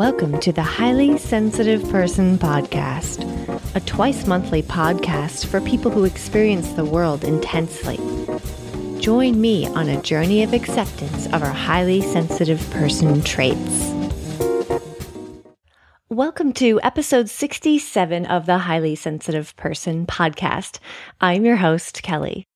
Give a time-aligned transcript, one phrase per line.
[0.00, 3.22] Welcome to the Highly Sensitive Person Podcast,
[3.76, 7.98] a twice monthly podcast for people who experience the world intensely.
[8.98, 13.92] Join me on a journey of acceptance of our highly sensitive person traits.
[16.08, 20.78] Welcome to episode 67 of the Highly Sensitive Person Podcast.
[21.20, 22.46] I'm your host, Kelly.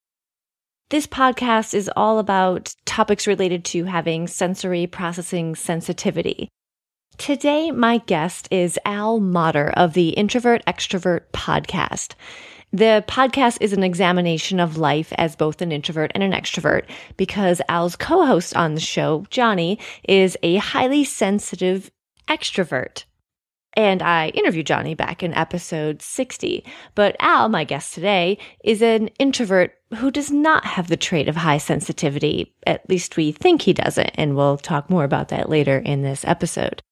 [0.89, 6.49] This podcast is all about topics related to having sensory processing sensitivity.
[7.19, 12.15] Today, my guest is Al Motter of the Introvert Extrovert podcast.
[12.73, 16.87] The podcast is an examination of life as both an introvert and an extrovert
[17.17, 21.91] because Al's co host on the show, Johnny, is a highly sensitive
[22.29, 23.05] extrovert.
[23.75, 26.65] And I interviewed Johnny back in episode 60.
[26.95, 31.37] But Al, my guest today, is an introvert who does not have the trait of
[31.37, 32.55] high sensitivity.
[32.67, 34.11] At least we think he doesn't.
[34.15, 36.83] And we'll talk more about that later in this episode.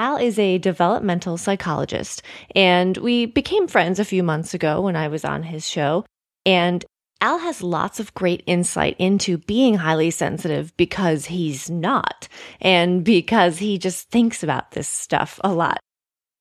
[0.00, 2.22] Al is a developmental psychologist,
[2.56, 6.06] and we became friends a few months ago when I was on his show.
[6.46, 6.82] And
[7.20, 12.28] Al has lots of great insight into being highly sensitive because he's not,
[12.62, 15.80] and because he just thinks about this stuff a lot.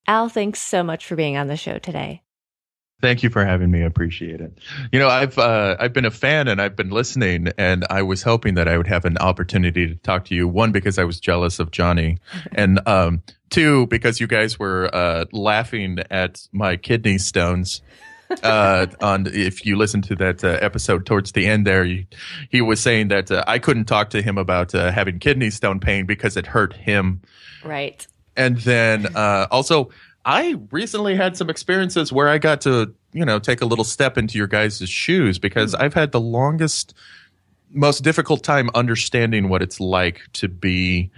[0.07, 2.21] Al, thanks so much for being on the show today.
[3.01, 3.81] Thank you for having me.
[3.81, 4.57] I appreciate it.
[4.91, 8.23] You know, I've uh, I've been a fan and I've been listening, and I was
[8.23, 10.47] hoping that I would have an opportunity to talk to you.
[10.47, 12.17] One because I was jealous of Johnny,
[12.51, 17.81] and um, two because you guys were uh, laughing at my kidney stones.
[18.43, 22.05] uh, on if you listen to that uh, episode towards the end there, he,
[22.51, 25.79] he was saying that uh, I couldn't talk to him about uh, having kidney stone
[25.79, 27.21] pain because it hurt him.
[27.63, 28.05] Right.
[28.37, 29.89] And then uh, also
[30.25, 34.17] I recently had some experiences where I got to, you know, take a little step
[34.17, 36.93] into your guys' shoes because I've had the longest,
[37.71, 41.11] most difficult time understanding what it's like to be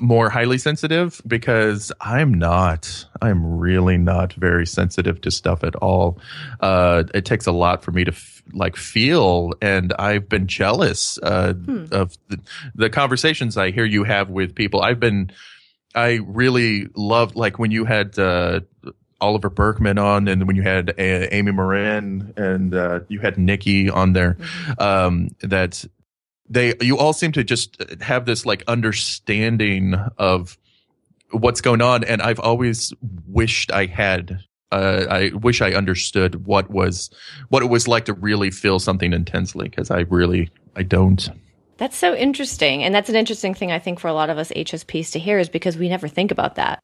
[0.00, 3.06] more highly sensitive because I'm not.
[3.22, 6.18] I'm really not very sensitive to stuff at all.
[6.60, 11.18] Uh, it takes a lot for me to f- like feel, and I've been jealous
[11.22, 11.86] uh, hmm.
[11.92, 12.40] of the,
[12.74, 14.82] the conversations I hear you have with people.
[14.82, 15.30] I've been
[15.94, 18.60] I really loved like when you had uh,
[19.20, 23.88] Oliver Burkeman on, and when you had uh, Amy Morin and uh, you had Nikki
[23.88, 24.34] on there.
[24.34, 24.82] Mm-hmm.
[24.82, 25.84] Um, that
[26.48, 30.58] they you all seem to just have this like understanding of
[31.30, 32.92] what's going on, and I've always
[33.26, 34.40] wished I had.
[34.72, 37.10] Uh, I wish I understood what was
[37.48, 41.28] what it was like to really feel something intensely because I really I don't.
[41.76, 42.84] That's so interesting.
[42.84, 45.38] And that's an interesting thing, I think, for a lot of us HSPs to hear
[45.38, 46.80] is because we never think about that.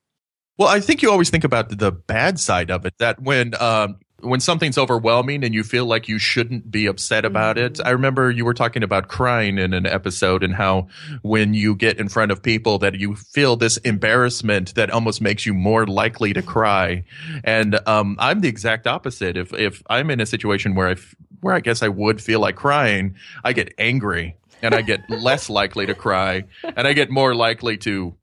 [0.58, 3.98] Well, I think you always think about the bad side of it that when, um,
[4.22, 7.66] when something's overwhelming and you feel like you shouldn't be upset about mm-hmm.
[7.66, 7.80] it.
[7.84, 10.88] I remember you were talking about crying in an episode and how
[11.22, 15.46] when you get in front of people that you feel this embarrassment that almost makes
[15.46, 17.04] you more likely to cry.
[17.44, 19.36] And um, I'm the exact opposite.
[19.36, 20.96] If if I'm in a situation where I
[21.40, 23.14] where I guess I would feel like crying,
[23.44, 27.76] I get angry and I get less likely to cry, and I get more likely
[27.78, 28.14] to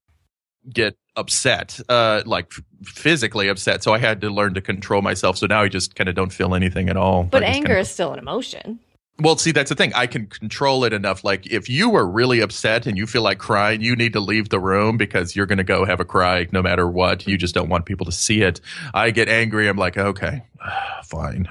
[0.72, 2.52] get upset, uh, like
[2.84, 3.84] physically upset.
[3.84, 5.38] So I had to learn to control myself.
[5.38, 7.24] So now I just kind of don't feel anything at all.
[7.24, 8.80] But anger kind of, is still an emotion.
[9.20, 9.94] Well, see, that's the thing.
[9.96, 11.24] I can control it enough.
[11.24, 14.50] Like, if you are really upset and you feel like crying, you need to leave
[14.50, 17.25] the room because you're going to go have a cry no matter what.
[17.25, 18.62] You just don't want people to see it.
[18.94, 19.68] I get angry.
[19.68, 20.44] I'm like, okay,
[21.04, 21.48] fine.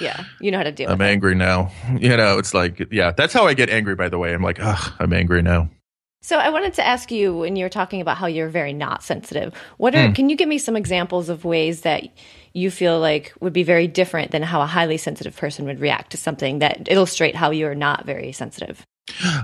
[0.00, 0.90] Yeah, you know how to deal.
[0.90, 1.70] I'm angry now.
[1.98, 3.94] You know, it's like yeah, that's how I get angry.
[3.94, 5.68] By the way, I'm like, ugh, I'm angry now.
[6.20, 9.02] So I wanted to ask you when you were talking about how you're very not
[9.02, 9.54] sensitive.
[9.76, 10.14] What are mm.
[10.14, 12.04] can you give me some examples of ways that
[12.52, 16.10] you feel like would be very different than how a highly sensitive person would react
[16.12, 18.84] to something that illustrate how you're not very sensitive?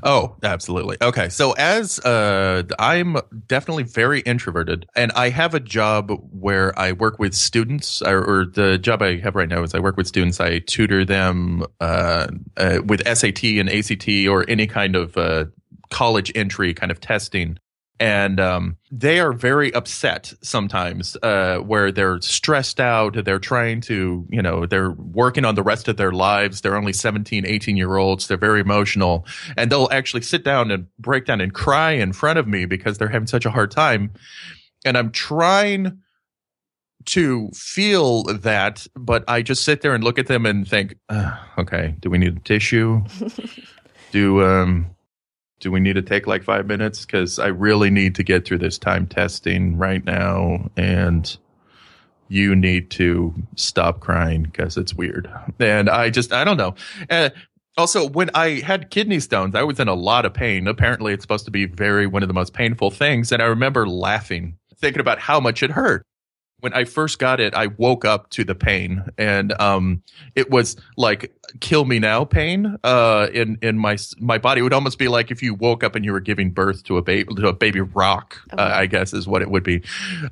[0.02, 0.96] Oh, absolutely.
[1.00, 1.28] Okay.
[1.28, 3.16] So as uh I'm
[3.46, 8.46] definitely very introverted and I have a job where I work with students or, or
[8.46, 10.40] the job I have right now is I work with students.
[10.40, 15.46] I tutor them uh, uh with SAT and ACT or any kind of uh
[15.90, 17.58] college entry kind of testing
[18.00, 24.26] and um, they are very upset sometimes uh, where they're stressed out they're trying to
[24.30, 26.60] you know they're working on the rest of their lives.
[26.60, 28.26] They're only 17 18 year olds.
[28.26, 29.26] They're very emotional.
[29.56, 32.98] And they'll actually sit down and break down and cry in front of me because
[32.98, 34.12] they're having such a hard time.
[34.84, 36.00] And i'm trying
[37.06, 40.94] to feel that but i just sit there and look at them and think
[41.58, 43.02] okay do we need a tissue?
[44.12, 44.93] Do um
[45.64, 47.06] do we need to take like five minutes?
[47.06, 50.70] Because I really need to get through this time testing right now.
[50.76, 51.34] And
[52.28, 55.26] you need to stop crying because it's weird.
[55.58, 56.74] And I just, I don't know.
[57.08, 57.30] Uh,
[57.78, 60.68] also, when I had kidney stones, I was in a lot of pain.
[60.68, 63.32] Apparently, it's supposed to be very one of the most painful things.
[63.32, 66.04] And I remember laughing thinking about how much it hurt
[66.64, 70.02] when I first got it, I woke up to the pain, and um,
[70.34, 71.30] it was like
[71.60, 74.60] "kill me now" pain uh, in in my my body.
[74.60, 76.96] It would almost be like if you woke up and you were giving birth to
[76.96, 78.40] a baby, to a baby rock.
[78.50, 79.82] Uh, I guess is what it would be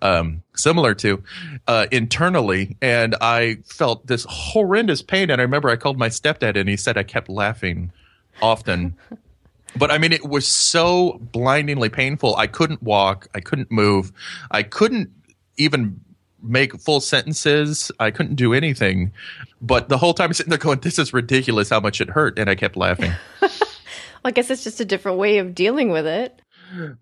[0.00, 1.22] um, similar to
[1.68, 2.78] uh, internally.
[2.80, 5.28] And I felt this horrendous pain.
[5.28, 7.92] And I remember I called my stepdad, and he said I kept laughing
[8.40, 8.96] often.
[9.76, 12.36] but I mean, it was so blindingly painful.
[12.36, 13.28] I couldn't walk.
[13.34, 14.12] I couldn't move.
[14.50, 15.10] I couldn't
[15.58, 16.00] even
[16.42, 17.90] make full sentences.
[17.98, 19.12] I couldn't do anything.
[19.60, 22.38] But the whole time I'm sitting there going, this is ridiculous how much it hurt.
[22.38, 23.12] And I kept laughing.
[23.40, 23.50] well,
[24.24, 26.40] I guess it's just a different way of dealing with it.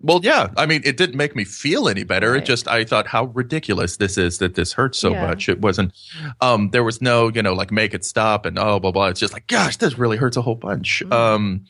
[0.01, 0.49] Well, yeah.
[0.57, 2.33] I mean, it didn't make me feel any better.
[2.33, 2.43] Right.
[2.43, 5.27] It just, I thought how ridiculous this is that this hurts so yeah.
[5.27, 5.49] much.
[5.49, 5.93] It wasn't,
[6.41, 9.07] um, there was no, you know, like make it stop and oh, blah, blah.
[9.07, 11.03] It's just like, gosh, this really hurts a whole bunch.
[11.07, 11.13] Mm.
[11.13, 11.65] Um,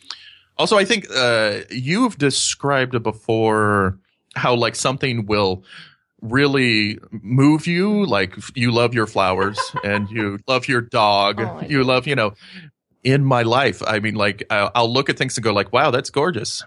[0.57, 3.99] also, I think, uh, you've described before
[4.35, 5.65] how like something will
[6.23, 11.41] really move you like you love your flowers and you love your dog.
[11.41, 12.35] Oh, you love you know
[13.03, 15.91] in my life i mean like I'll, I'll, look at things and go like wow
[15.91, 16.63] that's gorgeous.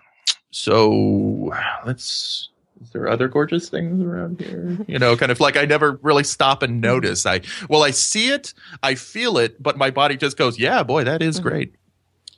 [0.49, 1.51] So
[1.85, 2.49] let's
[2.81, 4.77] is there other gorgeous things around here?
[4.87, 7.25] You know kind of like i never really stop and notice.
[7.25, 11.03] I well i see it i feel it but my body just goes yeah boy
[11.03, 11.49] that is mm-hmm.
[11.49, 11.75] great.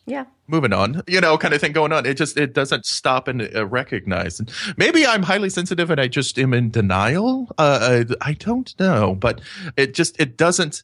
[0.06, 3.27] Yeah moving on you know kind of thing going on it just it doesn't stop
[3.27, 8.03] and uh, recognize and maybe i'm highly sensitive and i just am in denial uh,
[8.21, 9.42] I, I don't know but
[9.75, 10.83] it just it doesn't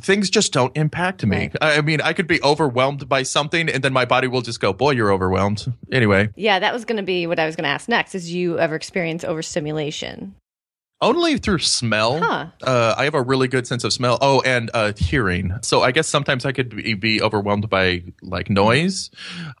[0.00, 1.36] things just don't impact me.
[1.36, 1.56] Right.
[1.60, 4.72] I mean, I could be overwhelmed by something and then my body will just go,
[4.72, 5.72] boy, you're overwhelmed.
[5.92, 6.30] Anyway.
[6.36, 8.14] Yeah, that was going to be what I was going to ask next.
[8.14, 10.34] Is you ever experience overstimulation?
[11.04, 12.20] Only through smell.
[12.20, 12.46] Huh.
[12.62, 14.18] Uh, I have a really good sense of smell.
[14.20, 15.52] Oh, and uh, hearing.
[15.62, 19.10] So I guess sometimes I could be, be, overwhelmed by like noise.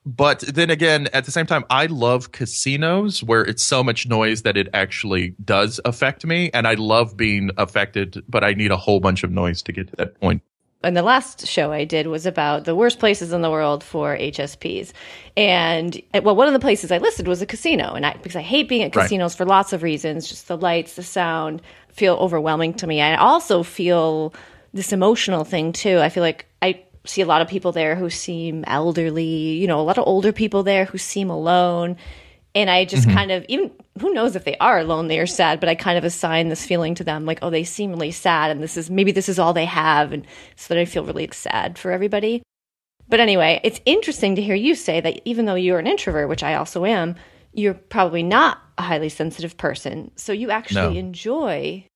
[0.06, 4.42] But then again, at the same time, I love casinos where it's so much noise
[4.42, 6.50] that it actually does affect me.
[6.52, 9.88] And I love being affected, but I need a whole bunch of noise to get
[9.88, 10.42] to that point
[10.84, 14.16] and the last show I did was about the worst places in the world for
[14.16, 14.92] HSPs.
[15.36, 18.42] And well, one of the places I listed was a casino, and I because I
[18.42, 19.38] hate being at casinos right.
[19.38, 23.00] for lots of reasons, just the lights, the sound feel overwhelming to me.
[23.00, 24.34] I also feel
[24.72, 25.98] this emotional thing too.
[25.98, 29.80] I feel like I see a lot of people there who seem elderly, you know,
[29.80, 31.96] a lot of older people there who seem alone
[32.54, 33.16] and I just mm-hmm.
[33.16, 36.04] kind of even who knows if they are lonely or sad, but I kind of
[36.04, 39.12] assign this feeling to them like, oh, they seem really sad, and this is maybe
[39.12, 40.26] this is all they have, and
[40.56, 42.42] so that I feel really sad for everybody.
[43.08, 46.42] But anyway, it's interesting to hear you say that even though you're an introvert, which
[46.42, 47.16] I also am,
[47.52, 50.10] you're probably not a highly sensitive person.
[50.16, 50.98] So you actually no.
[51.00, 51.86] enjoy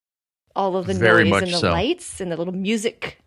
[0.55, 1.71] all of the Very noise and the so.
[1.71, 3.19] lights and the little music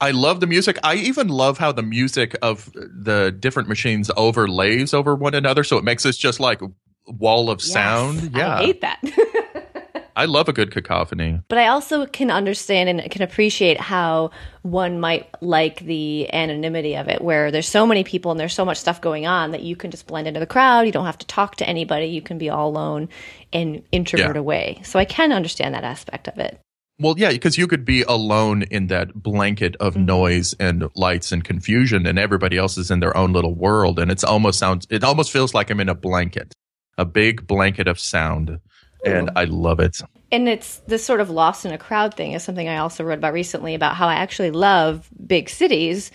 [0.00, 0.78] I love the music.
[0.84, 5.76] I even love how the music of the different machines overlays over one another, so
[5.76, 6.60] it makes us just like
[7.08, 8.36] wall of yes, sound.
[8.36, 9.00] Yeah, I hate that.
[10.18, 11.40] I love a good cacophony.
[11.46, 14.32] But I also can understand and can appreciate how
[14.62, 18.64] one might like the anonymity of it, where there's so many people and there's so
[18.64, 20.86] much stuff going on that you can just blend into the crowd.
[20.86, 22.06] You don't have to talk to anybody.
[22.06, 23.08] You can be all alone
[23.52, 24.40] and introvert yeah.
[24.40, 24.80] away.
[24.82, 26.58] So I can understand that aspect of it.
[27.00, 30.06] Well, yeah, because you could be alone in that blanket of mm-hmm.
[30.06, 34.10] noise and lights and confusion, and everybody else is in their own little world, and
[34.10, 34.84] it's almost sounds.
[34.90, 36.52] It almost feels like I'm in a blanket,
[36.98, 38.58] a big blanket of sound, Ooh.
[39.04, 40.00] and I love it.
[40.30, 43.18] And it's this sort of lost in a crowd thing is something I also wrote
[43.18, 46.10] about recently about how I actually love big cities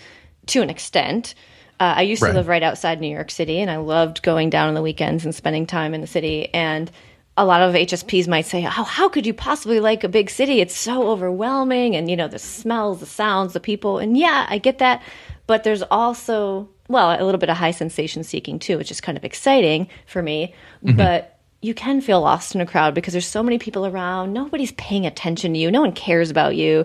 [0.46, 1.34] to an extent.
[1.80, 2.28] Uh, I used right.
[2.28, 5.24] to live right outside New York City, and I loved going down on the weekends
[5.24, 6.92] and spending time in the city and
[7.36, 10.60] a lot of HSPs might say, oh, how could you possibly like a big city?
[10.60, 14.58] It's so overwhelming, and you know the smells, the sounds, the people." And yeah, I
[14.58, 15.02] get that,
[15.46, 19.16] but there's also well a little bit of high sensation seeking too, which is kind
[19.16, 20.54] of exciting for me.
[20.84, 20.96] Mm-hmm.
[20.96, 24.34] But you can feel lost in a crowd because there's so many people around.
[24.34, 25.70] Nobody's paying attention to you.
[25.70, 26.84] No one cares about you.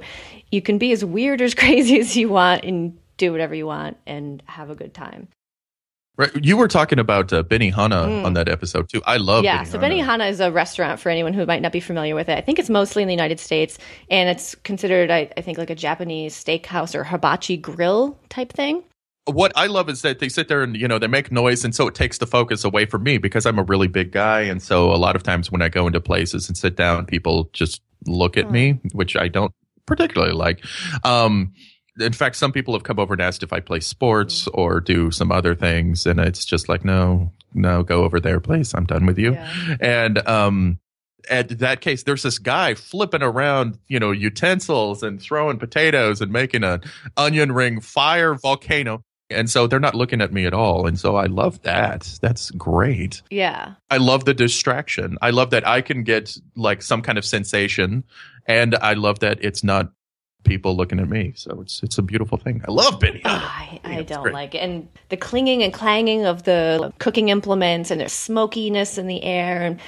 [0.52, 3.68] You can be as weird or as crazy as you want and do whatever you
[3.68, 5.28] want and have a good time.
[6.20, 6.32] Right.
[6.44, 8.26] You were talking about uh, Benihana mm.
[8.26, 9.02] on that episode too.
[9.06, 9.68] I love Yeah, Benihana.
[9.68, 12.38] so Benihana is a restaurant for anyone who might not be familiar with it.
[12.38, 13.78] I think it's mostly in the United States
[14.10, 18.84] and it's considered I, I think like a Japanese steakhouse or hibachi grill type thing.
[19.26, 21.76] What I love is that they sit there and you know they make noise and
[21.76, 24.62] so it takes the focus away from me because I'm a really big guy and
[24.62, 27.82] so a lot of times when I go into places and sit down people just
[28.06, 28.52] look at mm.
[28.52, 29.54] me, which I don't
[29.86, 30.64] particularly like.
[31.04, 31.54] Um,
[32.00, 35.12] in fact, some people have come over and asked if I play sports or do
[35.12, 38.74] some other things, and it's just like, no, no, go over there, please.
[38.74, 39.34] I'm done with you.
[39.34, 39.78] Yeah.
[39.82, 40.80] And um,
[41.30, 46.32] at that case, there's this guy flipping around, you know, utensils and throwing potatoes and
[46.32, 46.82] making an
[47.18, 49.04] onion ring fire volcano.
[49.30, 50.88] And so they're not looking at me at all.
[50.88, 52.18] And so I love that.
[52.22, 53.22] That's great.
[53.30, 53.74] Yeah.
[53.90, 55.18] I love the distraction.
[55.22, 58.04] I love that I can get like some kind of sensation
[58.48, 59.92] and I love that it's not
[60.44, 61.34] people looking at me.
[61.36, 62.62] So it's it's a beautiful thing.
[62.68, 63.22] I love video.
[63.26, 64.60] Oh, I, I don't like it.
[64.60, 69.62] And the clinging and clanging of the cooking implements and there's smokiness in the air
[69.62, 69.80] and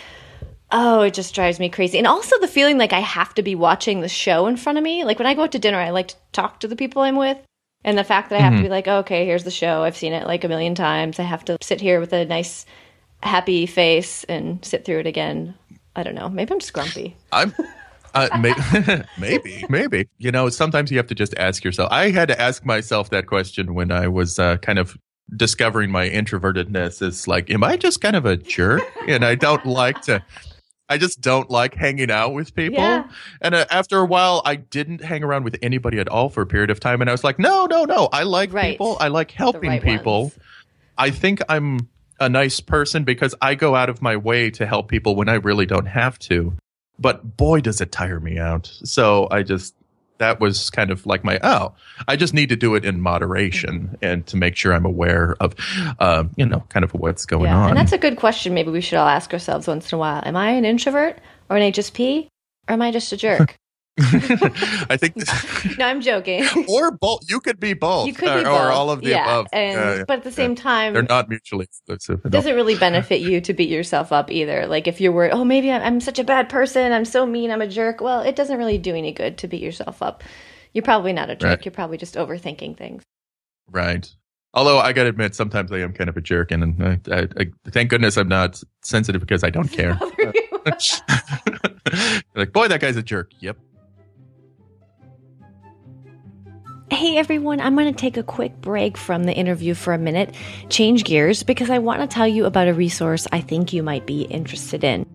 [0.71, 1.97] oh, it just drives me crazy.
[1.97, 4.83] And also the feeling like I have to be watching the show in front of
[4.83, 5.03] me.
[5.03, 7.15] Like when I go out to dinner, I like to talk to the people I'm
[7.15, 7.37] with.
[7.83, 8.63] And the fact that I have mm-hmm.
[8.63, 9.83] to be like, oh, okay, here's the show.
[9.83, 11.19] I've seen it like a million times.
[11.19, 12.65] I have to sit here with a nice
[13.23, 15.55] happy face and sit through it again.
[15.95, 16.29] I don't know.
[16.29, 17.15] Maybe I'm just grumpy.
[17.31, 17.53] I'm
[18.13, 20.07] uh, maybe, maybe, maybe.
[20.17, 21.89] You know, sometimes you have to just ask yourself.
[21.91, 24.97] I had to ask myself that question when I was uh, kind of
[25.35, 27.01] discovering my introvertedness.
[27.01, 28.83] It's like, am I just kind of a jerk?
[29.07, 30.23] and I don't like to.
[30.91, 32.79] I just don't like hanging out with people.
[32.79, 33.09] Yeah.
[33.41, 36.45] And uh, after a while, I didn't hang around with anybody at all for a
[36.45, 37.01] period of time.
[37.01, 38.09] And I was like, no, no, no.
[38.11, 38.73] I like right.
[38.73, 38.97] people.
[38.99, 40.23] I like helping right people.
[40.23, 40.39] Ones.
[40.97, 44.89] I think I'm a nice person because I go out of my way to help
[44.89, 46.55] people when I really don't have to
[47.01, 48.71] but boy, does it tire me out.
[48.83, 49.73] So I just,
[50.21, 51.73] that was kind of like my, oh,
[52.07, 55.55] I just need to do it in moderation and to make sure I'm aware of,
[55.99, 57.69] uh, you know, kind of what's going yeah, on.
[57.69, 58.53] And that's a good question.
[58.53, 61.57] Maybe we should all ask ourselves once in a while Am I an introvert or
[61.57, 62.27] an HSP?
[62.69, 63.57] Or am I just a jerk?
[63.99, 65.15] I think.
[65.15, 66.45] This, no, I'm joking.
[66.69, 67.29] or both.
[67.29, 68.07] You could be both.
[68.07, 68.59] You could or, be both.
[68.59, 69.23] or all of the yeah.
[69.23, 69.47] above.
[69.51, 72.21] And, uh, but at the same time, they're not mutually exclusive.
[72.25, 74.65] It doesn't really benefit you to beat yourself up either.
[74.65, 76.93] Like if you're worried, oh, maybe I'm, I'm such a bad person.
[76.93, 77.51] I'm so mean.
[77.51, 78.01] I'm a jerk.
[78.01, 80.23] Well, it doesn't really do any good to beat yourself up.
[80.73, 81.49] You're probably not a jerk.
[81.49, 81.65] Right.
[81.65, 83.03] You're probably just overthinking things.
[83.69, 84.09] Right.
[84.53, 87.27] Although I got to admit, sometimes I am kind of a jerk, and I, I,
[87.39, 89.97] I, thank goodness I'm not sensitive because I don't care.
[92.35, 93.31] like, boy, that guy's a jerk.
[93.39, 93.57] Yep.
[97.01, 100.35] Hey everyone, I'm going to take a quick break from the interview for a minute,
[100.69, 104.05] change gears, because I want to tell you about a resource I think you might
[104.05, 105.07] be interested in.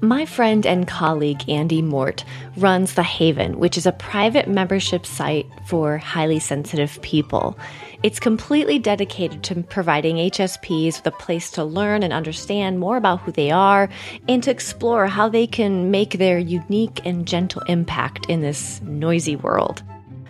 [0.00, 2.24] My friend and colleague Andy Mort
[2.56, 7.58] runs The Haven, which is a private membership site for highly sensitive people.
[8.04, 13.22] It's completely dedicated to providing HSPs with a place to learn and understand more about
[13.22, 13.88] who they are
[14.28, 19.34] and to explore how they can make their unique and gentle impact in this noisy
[19.34, 19.82] world.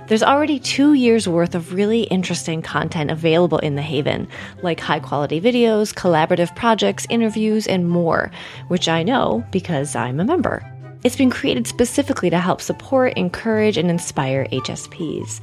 [0.07, 4.29] There's already two years worth of really interesting content available in the Haven,
[4.63, 8.31] like high quality videos, collaborative projects, interviews, and more,
[8.69, 10.63] which I know because I'm a member.
[11.03, 15.41] It's been created specifically to help support, encourage, and inspire HSPs.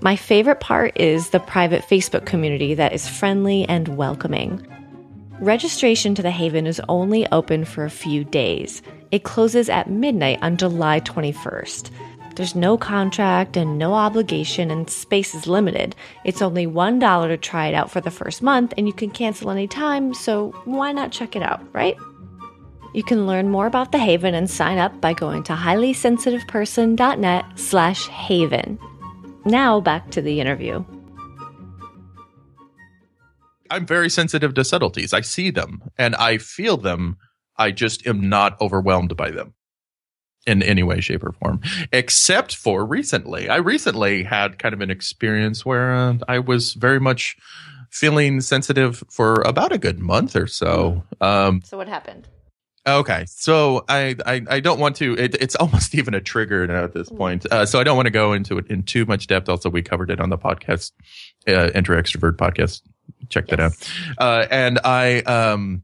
[0.00, 4.64] My favorite part is the private Facebook community that is friendly and welcoming.
[5.40, 8.80] Registration to the Haven is only open for a few days.
[9.10, 11.90] It closes at midnight on July 21st.
[12.36, 15.94] There's no contract and no obligation, and space is limited.
[16.24, 19.50] It's only $1 to try it out for the first month, and you can cancel
[19.50, 21.96] anytime, so why not check it out, right?
[22.92, 28.06] You can learn more about the Haven and sign up by going to highlysensitiveperson.net slash
[28.08, 28.78] haven.
[29.44, 30.84] Now back to the interview.
[33.70, 35.12] I'm very sensitive to subtleties.
[35.12, 37.16] I see them and I feel them.
[37.56, 39.54] I just am not overwhelmed by them
[40.46, 41.60] in any way, shape, or form,
[41.92, 43.48] except for recently.
[43.48, 47.36] I recently had kind of an experience where uh, I was very much
[47.90, 51.04] feeling sensitive for about a good month or so.
[51.20, 52.28] Um, so what happened?
[52.86, 55.14] Okay, so I, I, I don't want to.
[55.14, 57.16] It, it's almost even a trigger now at this mm.
[57.16, 57.46] point.
[57.50, 59.48] Uh, so I don't want to go into it in too much depth.
[59.48, 60.92] Also, we covered it on the podcast,
[61.48, 62.82] uh, Introvert Extrovert podcast.
[63.30, 63.56] Check yes.
[63.56, 63.72] that out.
[64.18, 65.82] Uh, and I um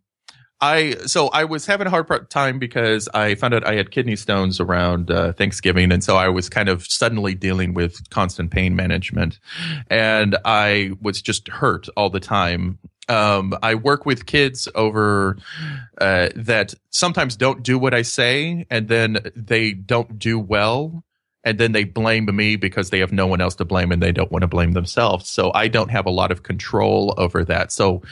[0.61, 4.17] I so I was having a hard time because I found out I had kidney
[4.17, 8.77] stones around uh, Thanksgiving, and so I was kind of suddenly dealing with constant pain
[8.77, 9.39] management,
[9.89, 12.79] and I was just hurt all the time.
[13.09, 15.39] Um, I work with kids over
[16.01, 21.03] uh, that sometimes don't do what I say, and then they don't do well,
[21.43, 24.13] and then they blame me because they have no one else to blame, and they
[24.13, 25.31] don't want to blame themselves.
[25.31, 27.73] So I don't have a lot of control over that.
[27.73, 28.03] So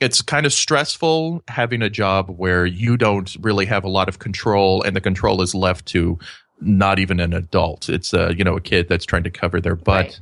[0.00, 4.18] it's kind of stressful having a job where you don't really have a lot of
[4.18, 6.18] control and the control is left to
[6.62, 7.88] not even an adult.
[7.88, 10.06] It's a you know a kid that's trying to cover their butt.
[10.06, 10.20] Right.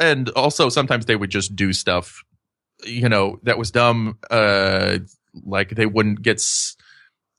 [0.00, 2.22] and also sometimes they would just do stuff
[2.84, 4.98] you know that was dumb uh
[5.44, 6.76] like they wouldn't get s-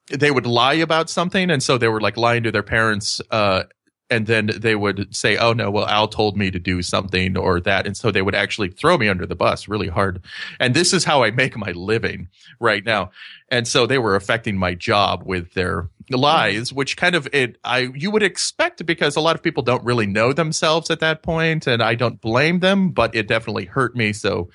[0.09, 1.49] they would lie about something.
[1.51, 3.63] And so they were like lying to their parents uh
[4.09, 7.59] and then they would say, "Oh no, well Al told me to do something or
[7.61, 10.21] that," and so they would actually throw me under the bus really hard.
[10.59, 13.11] And this is how I make my living right now.
[13.49, 17.89] And so they were affecting my job with their lies, which kind of it I
[17.95, 21.67] you would expect because a lot of people don't really know themselves at that point,
[21.67, 24.13] and I don't blame them, but it definitely hurt me.
[24.13, 24.49] So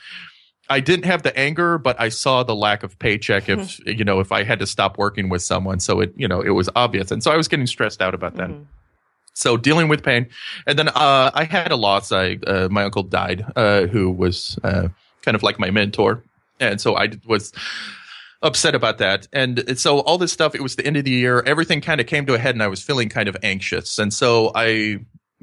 [0.71, 4.21] I didn't have the anger, but I saw the lack of paycheck if you know
[4.21, 5.81] if I had to stop working with someone.
[5.81, 8.37] So it you know it was obvious, and so I was getting stressed out about
[8.37, 8.49] that.
[8.51, 8.65] Mhm.
[9.35, 10.29] So dealing with pain,
[10.67, 12.13] and then uh, I had a loss.
[12.13, 14.89] I uh, my uncle died, uh, who was uh,
[15.23, 16.23] kind of like my mentor,
[16.61, 17.53] and so I was
[18.43, 19.29] upset about that.
[19.33, 20.55] And so all this stuff.
[20.55, 21.43] It was the end of the year.
[21.47, 23.99] Everything kind of came to a head, and I was feeling kind of anxious.
[23.99, 24.99] And so I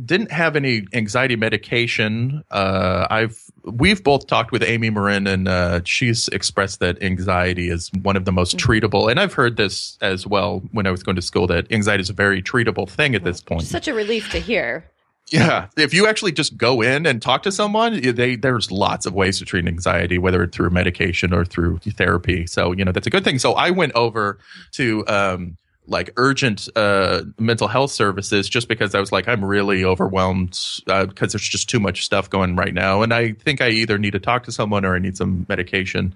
[0.06, 2.44] didn't have any anxiety medication.
[2.52, 7.92] Uh, I've we've both talked with Amy Morin, and uh, she's expressed that anxiety is
[8.02, 9.10] one of the most treatable.
[9.10, 12.10] And I've heard this as well when I was going to school that anxiety is
[12.10, 13.64] a very treatable thing at this point.
[13.64, 14.86] Such a relief to hear.
[15.32, 19.14] Yeah, if you actually just go in and talk to someone, they there's lots of
[19.14, 22.48] ways to treat anxiety, whether it's through medication or through therapy.
[22.48, 23.38] So you know that's a good thing.
[23.38, 24.40] So I went over
[24.72, 25.58] to um,
[25.90, 31.34] like urgent uh, mental health services just because I was like I'm really overwhelmed because
[31.34, 34.20] there's just too much stuff going right now, and I think I either need to
[34.20, 36.14] talk to someone or I need some medication.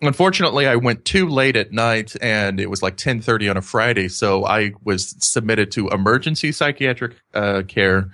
[0.00, 4.08] Unfortunately, I went too late at night, and it was like 10:30 on a Friday,
[4.08, 8.10] so I was submitted to emergency psychiatric uh, care,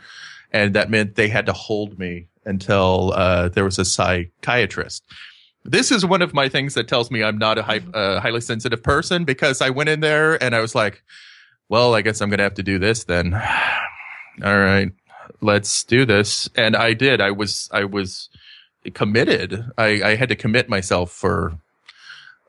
[0.52, 5.02] and that meant they had to hold me until uh, there was a psychiatrist.
[5.64, 8.40] This is one of my things that tells me I'm not a hy- uh, highly
[8.40, 11.02] sensitive person because I went in there and I was like,
[11.68, 13.34] "Well, I guess I'm going to have to do this then."
[14.44, 14.90] All right,
[15.40, 17.20] let's do this, and I did.
[17.20, 18.28] I was I was
[18.92, 19.64] committed.
[19.78, 21.58] I, I had to commit myself for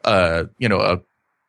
[0.05, 1.01] uh, you know, a,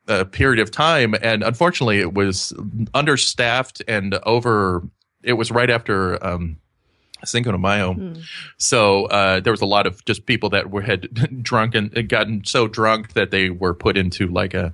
[0.08, 1.14] a period of time.
[1.22, 2.52] And unfortunately, it was
[2.94, 4.82] understaffed and over.
[5.22, 6.56] It was right after um,
[7.28, 8.22] Cinco de Mayo, Mm.
[8.58, 11.08] so uh, there was a lot of just people that were had
[11.42, 14.72] drunk and gotten so drunk that they were put into like a.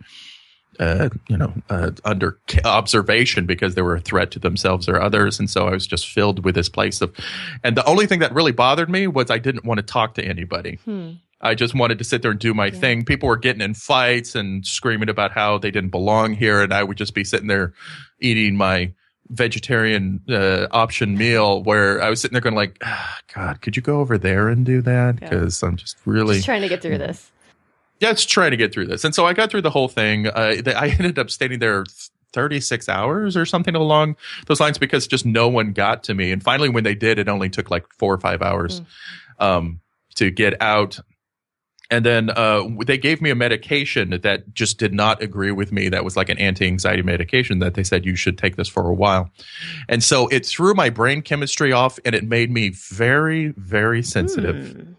[0.80, 5.38] Uh, you know, uh, under observation because they were a threat to themselves or others,
[5.38, 7.14] and so I was just filled with this place of,
[7.62, 10.24] and the only thing that really bothered me was I didn't want to talk to
[10.24, 10.78] anybody.
[10.86, 11.10] Hmm.
[11.42, 12.78] I just wanted to sit there and do my Yeah.
[12.80, 13.04] thing.
[13.04, 16.82] People were getting in fights and screaming about how they didn't belong here, and I
[16.84, 17.74] would just be sitting there
[18.20, 18.92] eating my
[19.28, 21.62] vegetarian uh, option meal.
[21.62, 24.64] Where I was sitting there going like, ah, "God, could you go over there and
[24.64, 25.28] do that?" Yeah.
[25.28, 27.30] Because I'm just really Just trying to get through this.
[28.00, 29.04] Yeah, it's trying to get through this.
[29.04, 30.26] And so I got through the whole thing.
[30.26, 31.84] Uh, I ended up staying there
[32.32, 36.32] 36 hours or something along those lines because just no one got to me.
[36.32, 38.82] And finally, when they did, it only took like four or five hours
[39.38, 39.80] um,
[40.16, 40.98] to get out.
[41.92, 45.90] And then uh, they gave me a medication that just did not agree with me.
[45.90, 48.88] That was like an anti anxiety medication that they said you should take this for
[48.88, 49.30] a while.
[49.90, 54.72] And so it threw my brain chemistry off and it made me very, very sensitive,
[54.72, 54.92] Hmm.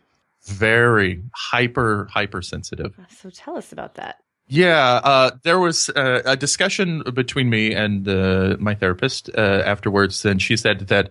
[0.45, 2.93] very hyper, hypersensitive.
[3.09, 4.17] So tell us about that.
[4.47, 10.25] Yeah, uh, there was uh, a discussion between me and uh, my therapist uh, afterwards,
[10.25, 11.09] and she said that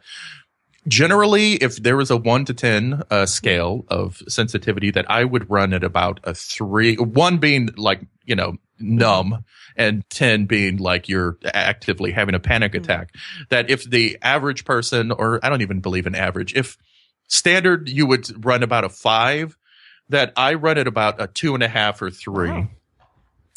[0.87, 5.51] generally, if there was a one to ten uh, scale of sensitivity, that I would
[5.51, 6.97] run at about a three.
[6.97, 9.45] One being like you know numb,
[9.77, 12.79] and ten being like you're actively having a panic Mhm.
[12.79, 13.15] attack.
[13.49, 16.77] That if the average person, or I don't even believe in average, if
[17.29, 19.57] standard you would run about a five,
[20.09, 22.69] that I run at about a two and a half or three Wow.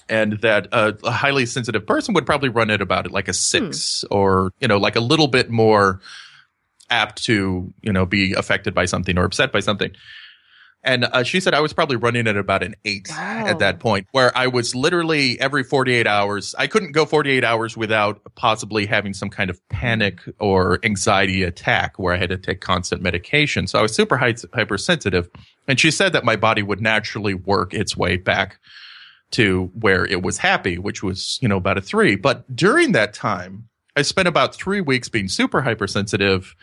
[0.07, 4.05] and that uh, a highly sensitive person would probably run at about like a six
[4.11, 5.99] or you know like a little bit more
[6.89, 9.91] apt to you know be affected by something or upset by something
[10.83, 13.45] and uh, she said i was probably running at about an eight Wow.
[13.47, 17.75] at that point where i was literally every 48 hours i couldn't go 48 hours
[17.75, 22.61] without possibly having some kind of panic or anxiety attack where i had to take
[22.61, 25.27] constant medication so i was super hy- hypersensitive
[25.67, 28.59] and she said that my body would naturally work its way back
[29.31, 32.15] to where it was happy, which was, you know, about a three.
[32.15, 36.55] But during that time, I spent about three weeks being super hypersensitive.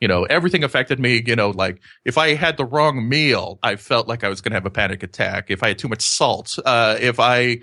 [0.00, 1.22] You know, everything affected me.
[1.24, 4.50] You know, like if I had the wrong meal, I felt like I was going
[4.50, 5.50] to have a panic attack.
[5.50, 7.58] If I had too much salt, uh, if I,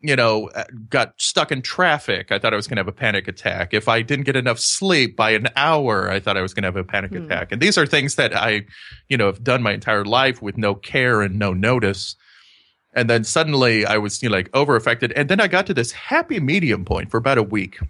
[0.00, 2.92] you know, uh, got stuck in traffic, I thought I was going to have a
[2.92, 3.74] panic attack.
[3.74, 6.68] If I didn't get enough sleep by an hour, I thought I was going to
[6.68, 7.24] have a panic Hmm.
[7.24, 7.50] attack.
[7.50, 8.66] And these are things that I,
[9.08, 12.14] you know, have done my entire life with no care and no notice.
[12.92, 15.10] And then suddenly I was, you know, like over affected.
[15.12, 17.80] And then I got to this happy medium point for about a week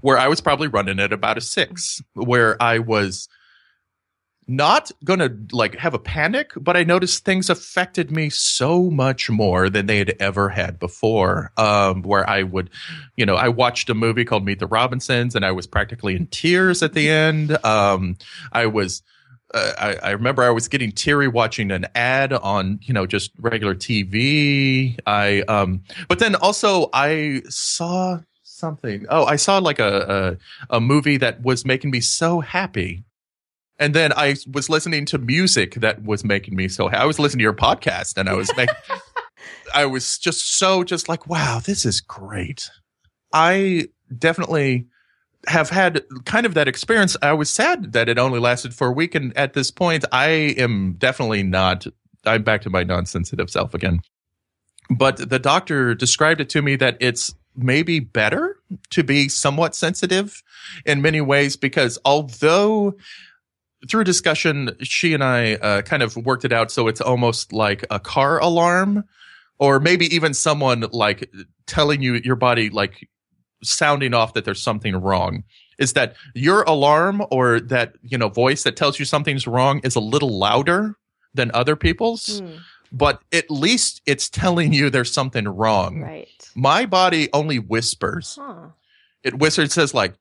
[0.00, 3.28] where I was probably running at about a six, where I was
[4.48, 9.68] not gonna like have a panic, but I noticed things affected me so much more
[9.68, 11.52] than they had ever had before.
[11.58, 12.70] Um, where I would,
[13.16, 16.26] you know, I watched a movie called Meet the Robinsons, and I was practically in
[16.28, 17.62] tears at the end.
[17.64, 18.16] Um,
[18.50, 19.02] I was.
[19.54, 23.30] Uh, I, I remember I was getting teary watching an ad on, you know, just
[23.40, 24.98] regular TV.
[25.06, 28.20] I, um, but then also I saw
[28.58, 29.06] something.
[29.08, 30.36] Oh, I saw like a,
[30.70, 33.04] a, a movie that was making me so happy
[33.78, 37.00] and then I was listening to music that was making me so happy.
[37.00, 38.74] I was listening to your podcast and I was making,
[39.74, 42.70] I was just so just like, wow, this is great.
[43.32, 44.86] I definitely
[45.46, 47.16] have had kind of that experience.
[47.22, 49.14] I was sad that it only lasted for a week.
[49.14, 51.86] And at this point, I am definitely not,
[52.24, 54.00] I'm back to my non sensitive self again.
[54.90, 58.56] But the doctor described it to me that it's maybe better
[58.90, 60.42] to be somewhat sensitive
[60.84, 62.94] in many ways because although
[63.88, 67.84] through discussion, she and I uh, kind of worked it out so it's almost like
[67.90, 69.04] a car alarm,
[69.58, 71.30] or maybe even someone like
[71.66, 73.08] telling you your body like
[73.62, 75.44] sounding off that there's something wrong.
[75.78, 79.94] Is that your alarm or that you know voice that tells you something's wrong is
[79.94, 80.96] a little louder
[81.34, 82.40] than other people's?
[82.40, 82.60] Mm.
[82.92, 86.00] But at least it's telling you there's something wrong.
[86.00, 86.50] Right.
[86.54, 88.38] My body only whispers.
[88.40, 88.68] Huh.
[89.22, 90.14] It whispers, says like,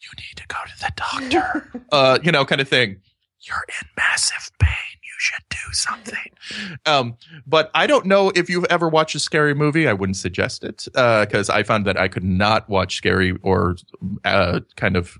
[0.00, 3.00] you need to go to the doctor, uh, you know, kind of thing.
[3.40, 4.70] You're in massive pain.
[5.02, 6.18] You should do something.
[6.84, 9.86] Um, but I don't know if you've ever watched a scary movie.
[9.86, 13.76] I wouldn't suggest it because uh, I found that I could not watch scary or
[14.24, 15.16] uh, kind of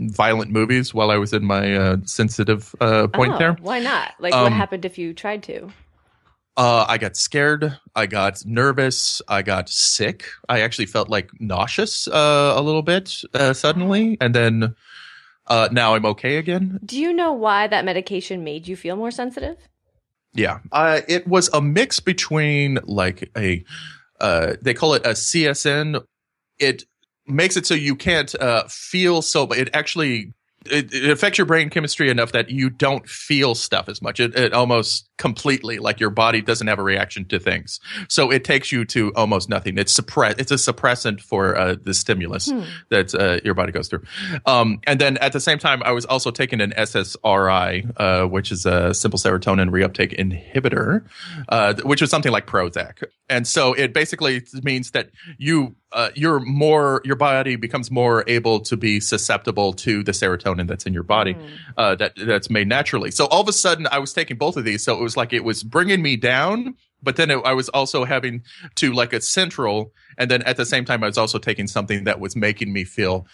[0.00, 3.52] violent movies while I was in my uh, sensitive uh, point oh, there.
[3.60, 4.14] Why not?
[4.18, 5.70] Like, um, what happened if you tried to?
[6.58, 7.78] Uh, I got scared.
[7.94, 9.22] I got nervous.
[9.28, 10.24] I got sick.
[10.48, 14.74] I actually felt like nauseous uh, a little bit uh, suddenly, and then
[15.46, 16.80] uh, now I'm okay again.
[16.84, 19.56] Do you know why that medication made you feel more sensitive?
[20.34, 23.64] Yeah, uh, it was a mix between like a
[24.18, 26.02] uh, they call it a CSN.
[26.58, 26.82] It
[27.28, 28.34] makes it so you can't
[28.68, 30.34] feel so, but it actually
[30.70, 34.20] it, it, affects your brain chemistry enough that you don't feel stuff as much.
[34.20, 37.80] It, it, almost completely like your body doesn't have a reaction to things.
[38.08, 39.78] So it takes you to almost nothing.
[39.78, 40.34] It's suppress.
[40.38, 42.62] It's a suppressant for uh, the stimulus hmm.
[42.90, 44.02] that uh, your body goes through.
[44.46, 48.52] Um, and then at the same time, I was also taking an SSRI, uh, which
[48.52, 51.04] is a simple serotonin reuptake inhibitor,
[51.48, 53.04] uh, which is something like Prozac.
[53.28, 58.60] And so it basically means that you uh, you're more your body becomes more able
[58.60, 61.50] to be susceptible to the serotonin that's in your body mm.
[61.76, 63.10] uh, that that's made naturally.
[63.10, 65.32] So all of a sudden, I was taking both of these, so it was like
[65.32, 68.42] it was bringing me down, but then it, I was also having
[68.76, 72.04] to like a central, and then at the same time, I was also taking something
[72.04, 73.26] that was making me feel.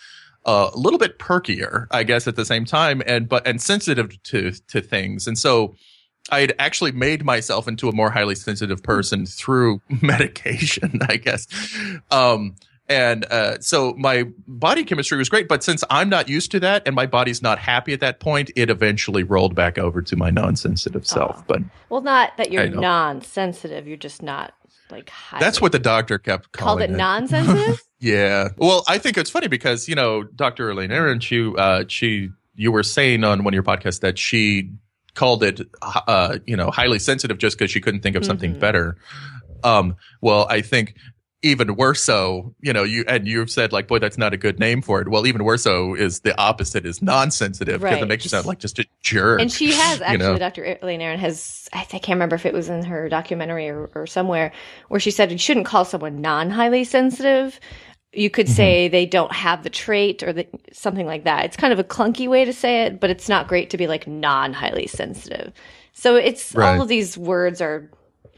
[0.46, 4.22] Uh, a little bit perkier, I guess, at the same time, and but and sensitive
[4.24, 5.74] to to things, and so
[6.30, 11.46] I had actually made myself into a more highly sensitive person through medication, I guess.
[12.10, 12.56] Um,
[12.88, 16.82] and uh, so my body chemistry was great, but since I'm not used to that
[16.86, 20.28] and my body's not happy at that point, it eventually rolled back over to my
[20.30, 21.36] non-sensitive self.
[21.38, 21.44] Oh.
[21.46, 24.52] But well, not that you're non-sensitive, you're just not
[24.90, 25.10] like.
[25.40, 26.86] That's what the doctor kept calling it.
[26.86, 26.94] called it.
[26.94, 26.98] it.
[26.98, 27.82] Non-sensitive.
[28.00, 28.48] yeah.
[28.58, 30.70] Well, I think it's funny because you know Dr.
[30.70, 34.70] Elaine Aron, she uh, she you were saying on one of your podcasts that she
[35.14, 38.60] called it, uh, you know, highly sensitive just because she couldn't think of something mm-hmm.
[38.60, 38.96] better.
[39.62, 40.94] Um, well, I think
[41.44, 44.58] even worse so, you know, you and you've said like, boy, that's not a good
[44.58, 45.08] name for it.
[45.08, 48.02] Well, even worse so is the opposite is non-sensitive because right.
[48.02, 49.40] it makes you sound like just a jerk.
[49.40, 50.38] And she has actually, you know?
[50.38, 50.78] Dr.
[50.82, 54.52] Elaine Aron has, I, can't remember if it was in her documentary or, or somewhere
[54.88, 57.60] where she said you shouldn't call someone non-highly sensitive
[58.16, 58.54] you could mm-hmm.
[58.54, 61.44] say they don't have the trait or the, something like that.
[61.44, 63.86] It's kind of a clunky way to say it, but it's not great to be
[63.86, 65.52] like non highly sensitive.
[65.92, 66.74] So it's right.
[66.74, 67.88] all of these words are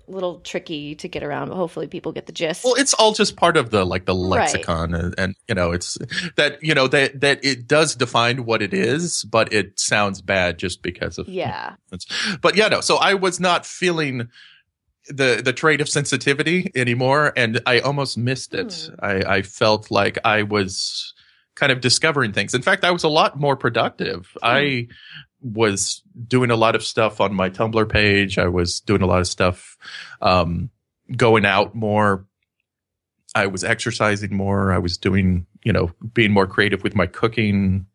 [0.07, 2.65] a little tricky to get around, but hopefully people get the gist.
[2.65, 5.05] Well, it's all just part of the like the lexicon, right.
[5.05, 5.99] and, and, you know, it's
[6.37, 10.59] that you know that that it does define what it is, but it sounds bad
[10.59, 11.75] just because of yeah.
[12.41, 12.81] But yeah, no.
[12.81, 14.29] So I was not feeling
[15.09, 18.69] the the trait of sensitivity anymore, and I almost missed it.
[18.69, 18.95] Mm.
[19.01, 21.15] I, I felt like I was
[21.55, 22.55] kind of discovering things.
[22.55, 24.37] In fact, I was a lot more productive.
[24.37, 24.39] Mm.
[24.43, 24.89] I
[25.41, 28.39] was doing a lot of stuff on my Tumblr page.
[28.39, 29.77] I was doing a lot of stuff,
[30.21, 30.71] um,
[31.17, 32.27] going out more.
[33.35, 34.73] I was exercising more.
[34.73, 37.87] I was doing, you know, being more creative with my cooking.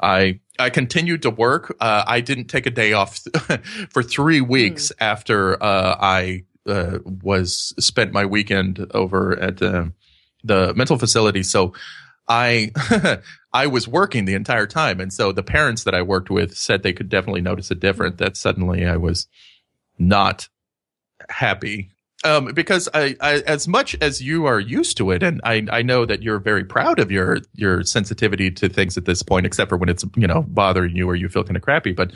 [0.00, 1.76] I I continued to work.
[1.80, 3.18] Uh, I didn't take a day off
[3.90, 4.94] for three weeks mm.
[5.00, 9.86] after uh, I uh, was spent my weekend over at uh,
[10.44, 11.42] the mental facility.
[11.42, 11.72] So
[12.28, 12.72] I
[13.52, 16.82] I was working the entire time, and so the parents that I worked with said
[16.82, 18.16] they could definitely notice a difference.
[18.16, 19.28] That suddenly I was
[19.98, 20.48] not
[21.28, 21.90] happy
[22.26, 25.82] um, because I, I, as much as you are used to it, and I, I
[25.82, 29.68] know that you're very proud of your your sensitivity to things at this point, except
[29.68, 31.92] for when it's you know bothering you or you feel kind of crappy.
[31.92, 32.12] But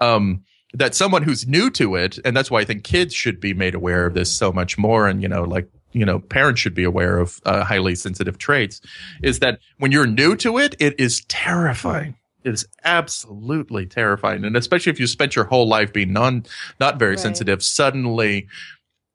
[0.00, 3.54] um, that someone who's new to it, and that's why I think kids should be
[3.54, 6.74] made aware of this so much more, and you know, like you know, parents should
[6.74, 8.80] be aware of uh, highly sensitive traits,
[9.22, 12.16] is that when you're new to it, it is terrifying.
[12.42, 16.44] It is absolutely terrifying, and especially if you spent your whole life being non
[16.80, 17.20] not very right.
[17.20, 18.48] sensitive, suddenly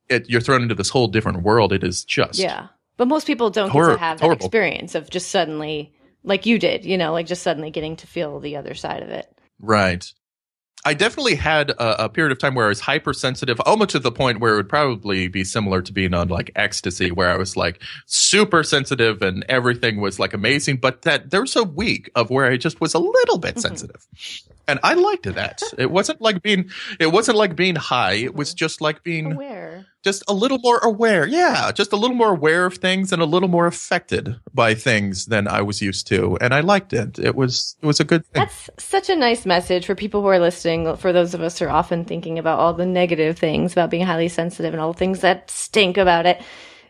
[0.08, 1.72] it, you're thrown into this whole different world.
[1.72, 2.67] It is just yeah.
[2.98, 4.45] But most people don't hor- get to have that horrible.
[4.45, 5.93] experience of just suddenly,
[6.24, 9.10] like you did, you know, like just suddenly getting to feel the other side of
[9.10, 9.32] it.
[9.62, 10.12] Right.
[10.86, 14.13] I definitely had a, a, period of time where I was hypersensitive, almost to the
[14.13, 17.58] point where it would probably be similar to being on like ecstasy, where I was
[17.58, 20.78] like super sensitive and everything was like amazing.
[20.78, 23.60] But that there was a week of where I just was a little bit mm-hmm.
[23.60, 24.08] sensitive
[24.69, 25.62] and I liked that.
[25.77, 28.13] It wasn't like being it wasn't like being high.
[28.13, 28.55] It was uh-huh.
[28.58, 29.86] just like being aware.
[30.03, 31.25] Just a little more aware.
[31.25, 35.25] Yeah, just a little more aware of things and a little more affected by things
[35.25, 36.38] than I was used to.
[36.39, 37.19] And I liked it.
[37.19, 38.43] It was it was a good thing.
[38.43, 41.65] That's such a nice message for people who are listening, for those of us who
[41.65, 44.99] are often thinking about all the negative things about being highly sensitive and all the
[44.99, 46.41] things that stink about it.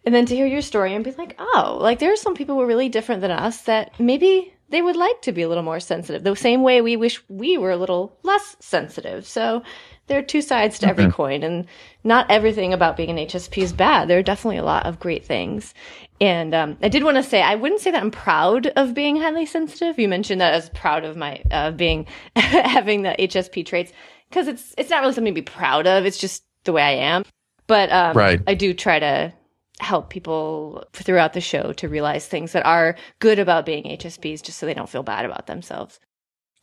[0.06, 2.56] And then to hear your story and be like, oh, like there are some people
[2.56, 5.64] who are really different than us that maybe they would like to be a little
[5.64, 9.26] more sensitive, the same way we wish we were a little less sensitive.
[9.26, 9.64] So
[10.08, 11.14] there are two sides to every okay.
[11.14, 11.66] coin, and
[12.04, 14.08] not everything about being an HSP is bad.
[14.08, 15.74] There are definitely a lot of great things.
[16.22, 19.16] And um, I did want to say, I wouldn't say that I'm proud of being
[19.16, 19.98] highly sensitive.
[19.98, 23.92] You mentioned that as proud of my uh, being having the HSP traits
[24.30, 26.06] because it's it's not really something to be proud of.
[26.06, 27.24] It's just the way I am.
[27.68, 28.42] But um, right.
[28.48, 29.34] I do try to
[29.80, 34.60] help people throughout the show to realize things that are good about being HSPs just
[34.60, 36.00] so they don't feel bad about themselves.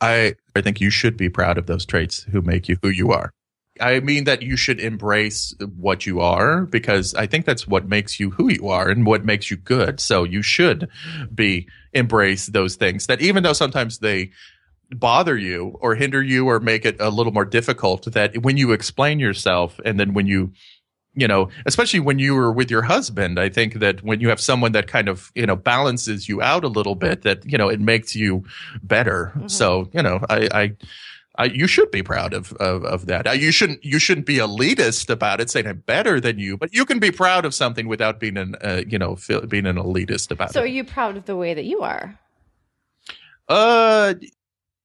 [0.00, 3.12] I I think you should be proud of those traits who make you who you
[3.12, 3.31] are.
[3.81, 8.18] I mean that you should embrace what you are because I think that's what makes
[8.18, 10.00] you who you are and what makes you good.
[10.00, 10.88] So you should
[11.35, 14.31] be embrace those things that even though sometimes they
[14.94, 18.72] bother you or hinder you or make it a little more difficult that when you
[18.72, 20.52] explain yourself and then when you
[21.16, 24.40] you know, especially when you were with your husband, I think that when you have
[24.40, 27.68] someone that kind of, you know, balances you out a little bit, that, you know,
[27.68, 28.44] it makes you
[28.83, 29.33] better.
[29.35, 29.48] Mm-hmm.
[29.48, 30.76] So, you know, I, I,
[31.38, 33.40] I, you should be proud of, of, of that.
[33.40, 36.57] You shouldn't you shouldn't be elitist about it, saying I'm better than you.
[36.57, 39.76] But you can be proud of something without being an uh, you know being an
[39.76, 40.62] elitist about so it.
[40.62, 42.18] So, are you proud of the way that you are?
[43.48, 44.14] Uh,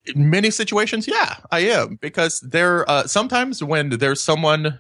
[0.06, 4.78] in many situations, yeah, I am because there uh, sometimes when there's someone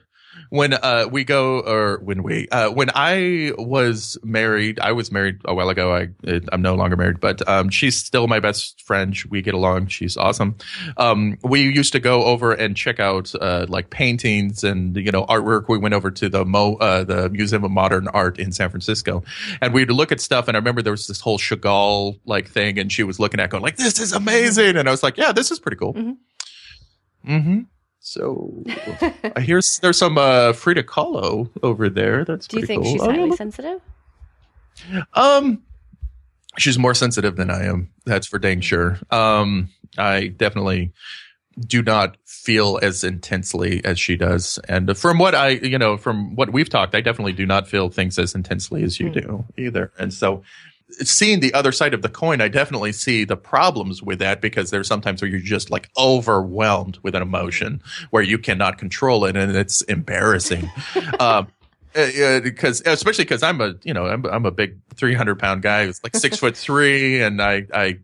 [0.49, 5.39] when uh, we go or when we uh, when I was married, I was married
[5.45, 5.95] a while ago.
[5.95, 6.09] I
[6.51, 9.17] I'm no longer married, but um, she's still my best friend.
[9.29, 9.87] We get along.
[9.87, 10.55] She's awesome.
[10.97, 15.25] Um, we used to go over and check out uh, like paintings and you know
[15.25, 15.65] artwork.
[15.69, 19.23] We went over to the Mo uh, the Museum of Modern Art in San Francisco,
[19.61, 20.47] and we'd look at stuff.
[20.47, 23.49] And I remember there was this whole Chagall like thing, and she was looking at
[23.49, 27.31] going like, "This is amazing," and I was like, "Yeah, this is pretty cool." Mm-hmm.
[27.33, 27.59] mm-hmm.
[28.01, 28.63] So
[29.35, 32.25] I hear there's some uh, Frida Kahlo over there.
[32.25, 32.91] That's do you think cool.
[32.91, 33.79] she's highly um, sensitive?
[35.13, 35.61] Um,
[36.57, 37.91] she's more sensitive than I am.
[38.05, 38.99] That's for dang sure.
[39.11, 40.91] Um, I definitely
[41.59, 44.57] do not feel as intensely as she does.
[44.67, 47.89] And from what I, you know, from what we've talked, I definitely do not feel
[47.89, 49.13] things as intensely as you mm.
[49.13, 49.91] do either.
[49.99, 50.41] And so
[51.03, 54.69] seeing the other side of the coin, I definitely see the problems with that because
[54.69, 59.35] there's sometimes where you're just like overwhelmed with an emotion where you cannot control it
[59.35, 60.69] and it's embarrassing.
[61.19, 61.47] um,
[61.93, 65.85] because uh, especially because I'm a you know I'm, I'm a big 300 pound guy
[65.85, 67.99] who's like six foot three and I I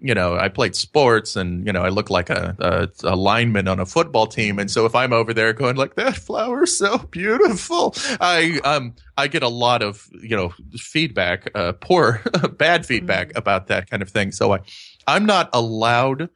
[0.00, 3.68] you know, I played sports and, you know, I look like a, a, a, lineman
[3.68, 4.58] on a football team.
[4.58, 9.28] And so if I'm over there going like that flower's so beautiful, I, um, I
[9.28, 12.22] get a lot of, you know, feedback, uh, poor,
[12.56, 13.38] bad feedback mm-hmm.
[13.38, 14.32] about that kind of thing.
[14.32, 14.60] So I,
[15.06, 16.30] I'm not allowed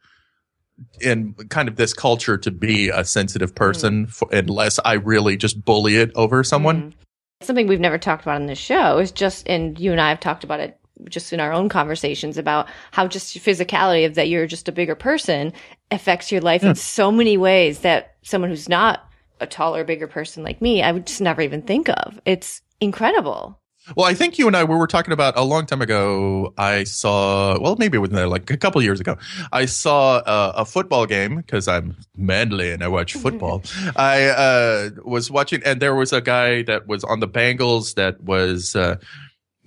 [1.01, 4.35] in kind of this culture to be a sensitive person mm-hmm.
[4.35, 6.81] unless I really just bully it over someone.
[6.81, 6.99] Mm-hmm.
[7.41, 10.19] Something we've never talked about in this show is just, and you and I have
[10.19, 14.47] talked about it just in our own conversations about how just physicality of that you're
[14.47, 15.53] just a bigger person
[15.91, 16.69] affects your life yeah.
[16.69, 20.91] in so many ways that someone who's not a taller, bigger person like me, I
[20.91, 22.19] would just never even think of.
[22.25, 23.59] It's incredible.
[23.95, 26.53] Well, I think you and I we were talking about a long time ago.
[26.57, 29.15] I saw, well, maybe within like a couple years ago,
[29.51, 33.61] I saw a, a football game because I'm manly and I watch football.
[33.95, 38.21] I uh, was watching, and there was a guy that was on the Bengals that
[38.21, 38.75] was.
[38.75, 38.97] Uh,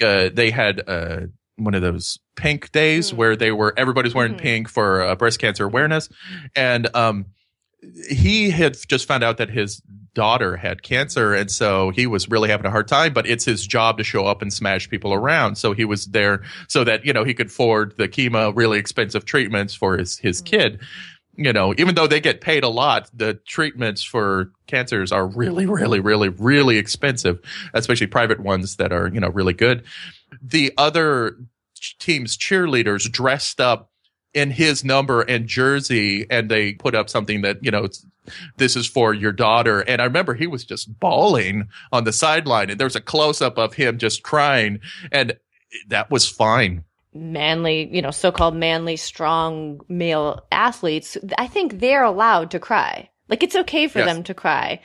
[0.02, 1.20] uh, they had uh,
[1.56, 3.16] one of those pink days Mm.
[3.16, 4.38] where they were everybody's wearing Mhm.
[4.40, 6.08] pink for uh, breast cancer awareness,
[6.54, 7.26] and um,
[8.10, 9.80] he had just found out that his
[10.14, 13.12] daughter had cancer, and so he was really having a hard time.
[13.12, 16.42] But it's his job to show up and smash people around, so he was there
[16.68, 20.42] so that you know he could afford the chemo, really expensive treatments for his his
[20.42, 20.46] Mhm.
[20.46, 20.80] kid.
[21.40, 25.66] You know, even though they get paid a lot, the treatments for cancers are really,
[25.66, 27.38] really, really, really expensive,
[27.74, 29.84] especially private ones that are, you know, really good.
[30.42, 31.38] The other
[32.00, 33.92] team's cheerleaders dressed up
[34.34, 37.86] in his number and jersey, and they put up something that, you know,
[38.56, 39.80] this is for your daughter.
[39.82, 43.58] And I remember he was just bawling on the sideline, and there's a close up
[43.58, 44.80] of him just crying,
[45.12, 45.36] and
[45.86, 46.82] that was fine.
[47.14, 53.08] Manly, you know, so-called manly, strong male athletes, I think they're allowed to cry.
[53.28, 54.14] Like it's okay for Yes.
[54.14, 54.80] them to cry.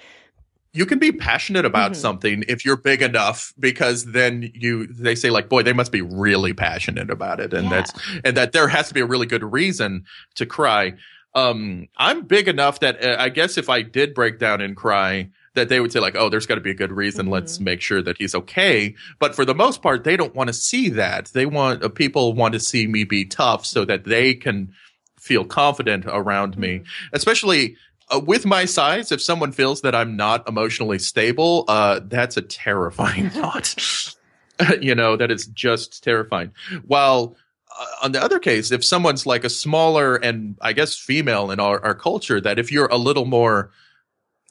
[0.75, 1.95] you can be passionate about Mhm.
[1.97, 6.01] something if you're big enough because then you they say like boy they must be
[6.01, 7.69] really passionate about it and Yeah.
[7.69, 10.93] that's and that there has to be a really good reason to cry
[11.35, 15.29] um i'm big enough that uh, i guess if i did break down and cry
[15.55, 17.27] that they would say like oh there's got to be a good reason.
[17.27, 18.95] Let's make sure that he's okay.
[19.19, 21.27] But for the most part they don't want to see that.
[21.33, 24.73] They want uh, people want to see me be tough so that they can
[25.19, 26.81] feel confident around me.
[27.13, 27.77] Especially
[28.13, 32.41] uh, with my size, if someone feels that I'm not emotionally stable, uh, that's a
[32.41, 34.15] terrifying thought.
[34.81, 36.51] you know, that is just terrifying.
[36.85, 37.35] While
[37.79, 41.59] uh, on the other case, if someone's like a smaller and I guess female in
[41.59, 43.71] our, our culture, that if you're a little more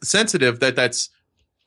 [0.02, 1.10] sensitive, that that's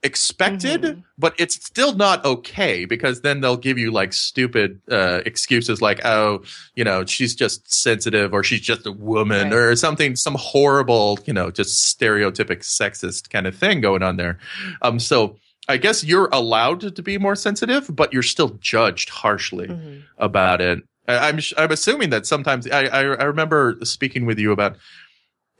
[0.03, 1.03] expected, Mhm.
[1.17, 6.05] but it's still not okay because then they'll give you like stupid uh, excuses like,
[6.05, 6.43] oh,
[6.75, 9.53] you know, she's just sensitive or she's just a woman Right.
[9.53, 14.37] or something, some horrible, you know, just stereotypic sexist kind of thing going on there.
[14.83, 19.67] Um, so I guess you're allowed to be more sensitive, but you're still judged harshly
[19.69, 20.03] Mhm.
[20.19, 20.83] about it.
[21.07, 24.77] I, I'm I'm assuming that sometimes I, I I remember speaking with you about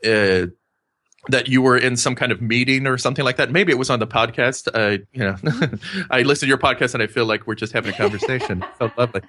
[0.04, 0.46] uh,
[1.28, 3.50] that you were in some kind of meeting or something like that.
[3.50, 4.68] Maybe it was on the podcast.
[4.74, 5.36] Uh, you know,
[6.10, 8.64] I listen to your podcast and I feel like we're just having a conversation.
[8.78, 9.22] so lovely.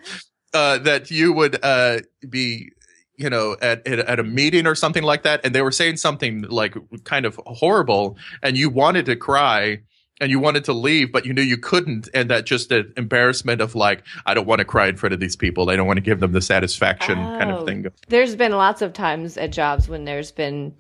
[0.53, 2.69] Uh, that you would uh, be
[3.17, 5.97] you know at, at at a meeting or something like that and they were saying
[5.97, 9.79] something like kind of horrible and you wanted to cry
[10.21, 13.59] and you wanted to leave but you knew you couldn't and that just an embarrassment
[13.59, 15.97] of like i don't want to cry in front of these people i don't want
[15.97, 17.57] to give them the satisfaction kind Oh.
[17.57, 20.75] of thing There's been lots of times at jobs when there's been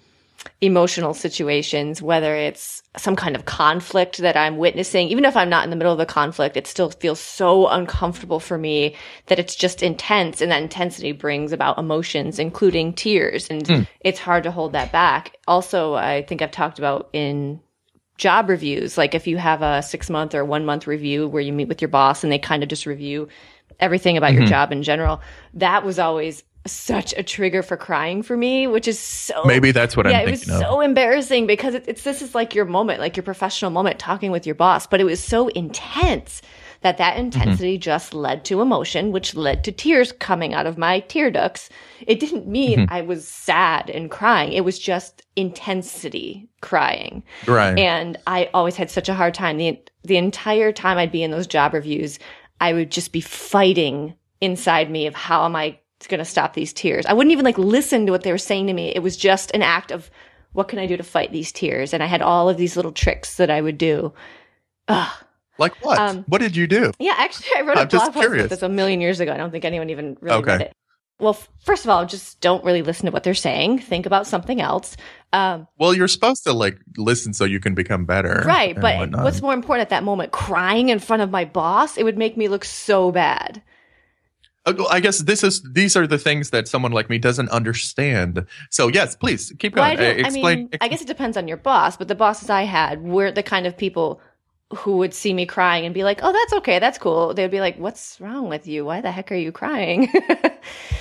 [0.61, 5.63] emotional situations, whether it's some kind of conflict that I'm witnessing, even if I'm not
[5.63, 8.95] in the middle of a conflict, it still feels so uncomfortable for me
[9.27, 10.41] that it's just intense.
[10.41, 13.49] And that intensity brings about emotions, including tears.
[13.49, 13.81] And hmm.
[14.01, 15.37] it's hard to hold that back.
[15.47, 17.59] Also, I think I've talked about in
[18.17, 21.53] job reviews, like if you have a six month or one month review where you
[21.53, 23.27] meet with your boss and they kind of just review
[23.79, 24.49] everything about your mm-hmm.
[24.49, 25.21] job in general,
[25.53, 29.97] that was always such a trigger for crying for me, which is so maybe that's
[29.97, 32.65] what yeah, i'm it was of so embarrassing because it, it's this is like your
[32.65, 36.41] moment, like your professional moment talking with your boss, but it was so intense
[36.81, 37.25] that that mm-hmm.
[37.25, 41.69] intensity just led to emotion, which led to tears coming out of my tear ducts.
[42.05, 42.93] It didn't mean mm-hmm.
[42.93, 44.53] I was sad and crying.
[44.53, 47.23] It was just intensity crying.
[47.45, 49.57] right And I always had such a hard time.
[49.57, 52.19] The, the entire time I'd be in those job reviews,
[52.61, 56.71] I would just be fighting inside me of how am I going to stop these
[56.73, 57.07] tears.
[57.07, 58.89] I wouldn't even like listen to what they were saying to me.
[58.89, 60.11] It was just an act of
[60.53, 61.91] what can I do to fight these tears?
[61.93, 64.13] And I had all of these little tricks that I would do.
[64.87, 65.11] Ugh.
[65.57, 68.27] like what um, what did you do Yeah, actually, I wrote a I'm blog post
[68.27, 69.33] about this a million years ago.
[69.33, 70.51] I don't think anyone even really Okay.
[70.51, 70.73] read it.
[71.19, 73.79] Well, f- first of all, just don't really listen to what they're saying.
[73.79, 74.95] Think about something else.
[75.33, 79.23] Um, well you're supposed to like listen so you can become better Right, but whatnot.
[79.23, 80.31] what's more important at that moment?
[80.31, 81.97] Crying in front of my boss?
[81.97, 83.61] It would make me look so bad.
[84.67, 87.49] Uh, well, I guess this is these are the things that someone like me doesn't
[87.49, 88.45] understand.
[88.69, 90.17] So yes, please keep Well, I, going.
[90.17, 90.57] Don't, I explain.
[90.59, 93.43] mean, I guess it depends on your boss, but the bosses I had were the
[93.43, 94.21] kind of people
[94.75, 97.61] who would see me crying and be like, "Oh, that's okay, that's cool." They'd be
[97.61, 98.83] like, "What's wrong with you?
[98.83, 100.11] Why the heck are you crying?"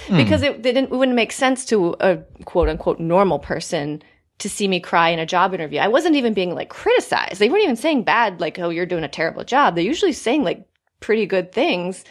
[0.06, 0.16] Hmm.
[0.18, 4.00] because it didn't it wouldn't make sense to a quote unquote normal person
[4.38, 5.80] to see me cry in a job interview.
[5.80, 7.40] I wasn't even being like criticized.
[7.40, 10.44] They weren't even saying bad, like, "Oh, you're doing a terrible job." They're usually saying
[10.44, 10.64] like
[11.00, 12.04] pretty good things.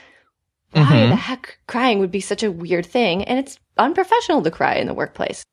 [0.76, 1.10] Why Mhm.
[1.10, 4.88] the heck crying would be such a weird thing, and it's unprofessional to cry in
[4.88, 5.44] the workplace.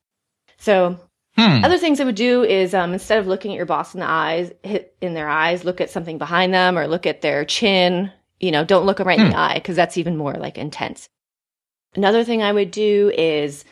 [0.58, 0.98] So
[1.36, 1.64] Hmm.
[1.64, 4.08] other things I would do is um, instead of looking at your boss in the
[4.08, 8.10] eyes, hit in their eyes, look at something behind them or look at their chin.
[8.40, 11.08] You know, don't look them right in the eye because that's even more like intense.
[11.94, 13.64] Another thing I would do is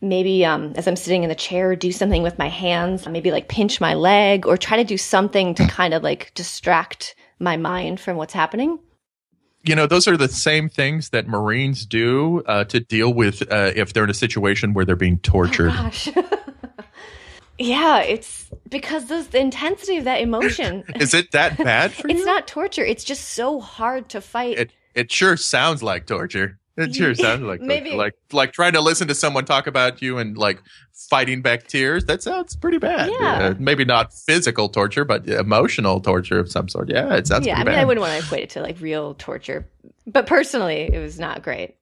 [0.00, 3.48] maybe um, as I'm sitting in the chair, do something with my hands, maybe like
[3.48, 8.00] pinch my leg or try to do something to kind of like distract my mind
[8.00, 8.78] from what's happening.
[9.66, 13.72] You know, those are the same things that Marines do uh, to deal with uh,
[13.74, 15.70] if they're in a situation where they're being tortured.
[15.72, 16.08] Oh, gosh.
[17.58, 20.84] yeah, it's because the, the intensity of that emotion.
[20.96, 22.24] Is it that bad for it's you?
[22.24, 22.84] not torture.
[22.84, 24.58] It's just so hard to fight.
[24.58, 26.58] It it sure sounds like torture.
[26.86, 27.60] It sure sounds like.
[27.60, 30.62] Maybe- like like trying to listen to someone talk about you and like
[31.08, 32.04] fighting back tears.
[32.04, 33.10] That sounds pretty bad.
[33.10, 33.32] Yeah.
[33.38, 36.90] Uh, maybe not physical torture, but emotional torture of some sort.
[36.90, 37.78] Yeah, it sounds yeah, I mean, bad.
[37.78, 39.66] I wouldn't want to equate it to like real torture,
[40.06, 41.76] but personally, it was not great.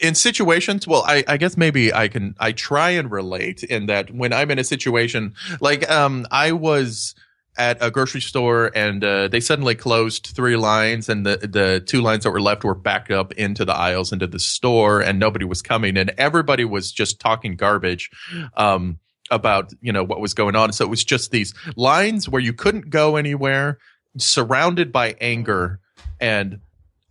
[0.00, 4.10] in situations well I, I guess maybe i can i try and relate in that
[4.10, 7.14] when i'm in a situation like um i was
[7.58, 12.00] at a grocery store and uh, they suddenly closed three lines and the the two
[12.00, 15.44] lines that were left were backed up into the aisles into the store and nobody
[15.44, 18.10] was coming and everybody was just talking garbage
[18.56, 18.98] um
[19.32, 20.72] about you know what was going on.
[20.72, 23.78] So it was just these lines where you couldn't go anywhere
[24.18, 25.80] surrounded by anger
[26.20, 26.60] and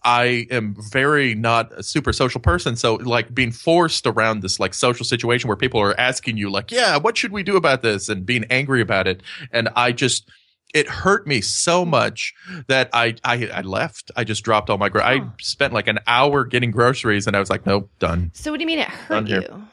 [0.03, 2.75] I am very not a super social person.
[2.75, 6.71] So like being forced around this like social situation where people are asking you like,
[6.71, 8.09] yeah, what should we do about this?
[8.09, 9.21] And being angry about it.
[9.51, 10.29] And I just,
[10.73, 12.33] it hurt me so much
[12.67, 14.09] that I, I, I left.
[14.15, 17.39] I just dropped all my, gro- I spent like an hour getting groceries and I
[17.39, 18.31] was like, nope, done.
[18.33, 19.67] So, what do you mean it hurt you?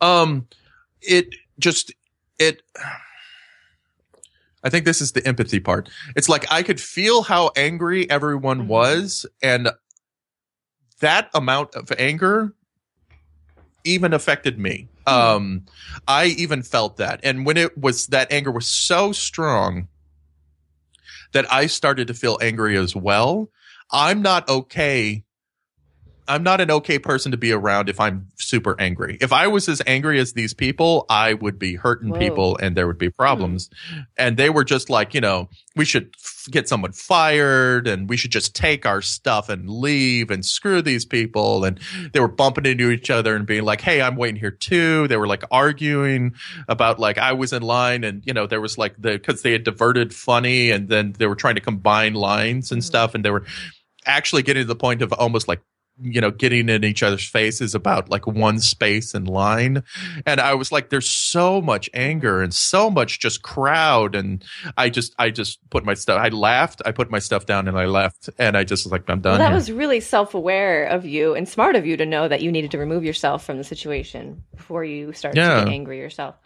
[0.00, 0.46] Um,
[1.00, 1.92] it just,
[2.38, 2.62] it,
[4.64, 5.88] I think this is the empathy part.
[6.16, 8.66] It's like I could feel how angry everyone Mhm.
[8.66, 9.70] was, and
[11.00, 12.54] that amount of anger
[13.84, 14.88] even affected me.
[15.06, 15.66] Um,
[16.06, 19.88] I even felt that, and when it was that anger was so strong
[21.32, 23.48] that I started to feel angry as well.
[23.90, 25.24] I'm not okay.
[26.28, 29.18] I'm not an okay person to be around if I'm super angry.
[29.20, 32.18] If I was as angry as these people, I would be hurting Whoa.
[32.18, 33.68] people and there would be problems.
[34.16, 38.16] And they were just like, you know, we should f- get someone fired and we
[38.16, 41.64] should just take our stuff and leave and screw these people.
[41.64, 41.80] And
[42.12, 45.08] they were bumping into each other and being like, Hey, I'm waiting here too.
[45.08, 46.34] They were like arguing
[46.68, 49.52] about like I was in line and, you know, there was like the, cause they
[49.52, 52.84] had diverted funny and then they were trying to combine lines and Mhm.
[52.84, 53.14] stuff.
[53.16, 53.44] And they were
[54.06, 55.60] actually getting to the point of almost like
[56.00, 59.82] you know, getting in each other's faces about like one space and line.
[60.26, 64.14] And I was like, there's so much anger and so much just crowd.
[64.14, 64.42] And
[64.78, 67.78] I just, I just put my stuff, I laughed, I put my stuff down and
[67.78, 68.30] I left.
[68.38, 69.32] And I just was like, I'm done.
[69.32, 69.54] Well, that here.
[69.54, 72.70] was really self aware of you and smart of you to know that you needed
[72.72, 75.60] to remove yourself from the situation before you start Yeah.
[75.60, 76.36] to get angry yourself.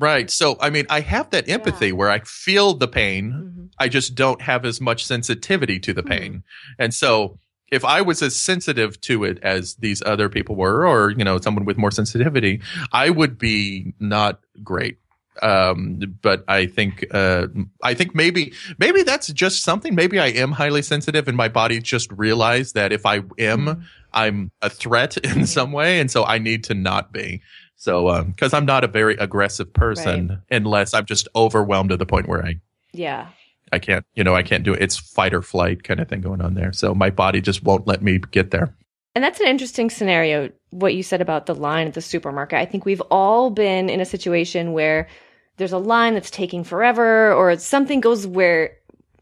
[0.00, 0.30] right.
[0.30, 3.32] So, I mean, I have that empathy where I feel the pain.
[3.32, 3.68] Mhm.
[3.80, 6.08] I just don't have as much sensitivity to the Hmm.
[6.08, 6.42] pain.
[6.78, 7.38] And so
[7.70, 11.38] if I was as sensitive to it as these other people were, or, you know,
[11.38, 12.60] someone with more sensitivity,
[12.92, 14.98] I would be not great.
[15.42, 17.46] Um, but I think, uh,
[17.82, 19.94] I think maybe, maybe that's just something.
[19.94, 23.82] Maybe I am highly sensitive and my body just realized that if I am, Mhm.
[24.12, 26.00] I'm a threat in some way.
[26.00, 27.40] And so I need to not be.
[27.76, 32.06] So, um, cause I'm not a very aggressive person unless I'm just overwhelmed to the
[32.06, 32.56] point where I
[32.92, 33.28] Yeah.
[33.72, 34.82] I can't, you know, I can't do it.
[34.82, 36.72] It's fight or flight kind of thing going on there.
[36.72, 38.74] So my body just won't let me get there.
[39.14, 42.58] And that's an interesting scenario, what you said about the line at the supermarket.
[42.58, 45.08] I think we've all been in a situation where
[45.56, 48.76] there's a line that's taking forever or something goes where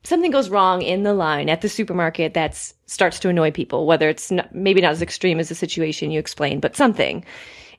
[0.05, 2.55] something goes wrong in the line at the supermarket that
[2.86, 6.20] starts to annoy people, whether it's not, maybe not as extreme as the situation you
[6.20, 7.24] explained, but something.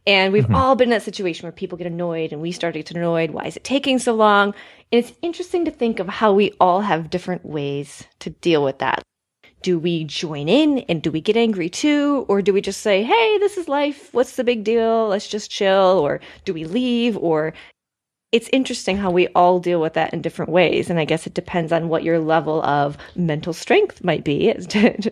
[0.08, 0.56] And we've Mhm.
[0.56, 3.32] all been in that situation where people get annoyed and we start to get annoyed.
[3.32, 4.56] Why is it taking so long?
[4.92, 8.80] And it's interesting to think of how we all have different ways to deal with
[8.80, 9.04] that.
[9.64, 12.26] Do we join in and do we get angry too?
[12.30, 14.08] Or do we just say, hey, this is life.
[14.14, 15.10] What's the big deal?
[15.10, 16.00] Let's just chill.
[16.02, 17.18] Or do we leave?
[17.18, 17.54] Or
[18.32, 20.90] it's interesting how we all deal with that in different ways.
[20.90, 24.68] And I guess it depends on what your level of mental strength might be, as,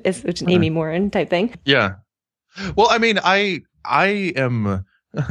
[0.06, 1.54] as an Amy Morin type thing.
[1.66, 1.96] Yeah.
[2.78, 4.86] Well, I mean, I I am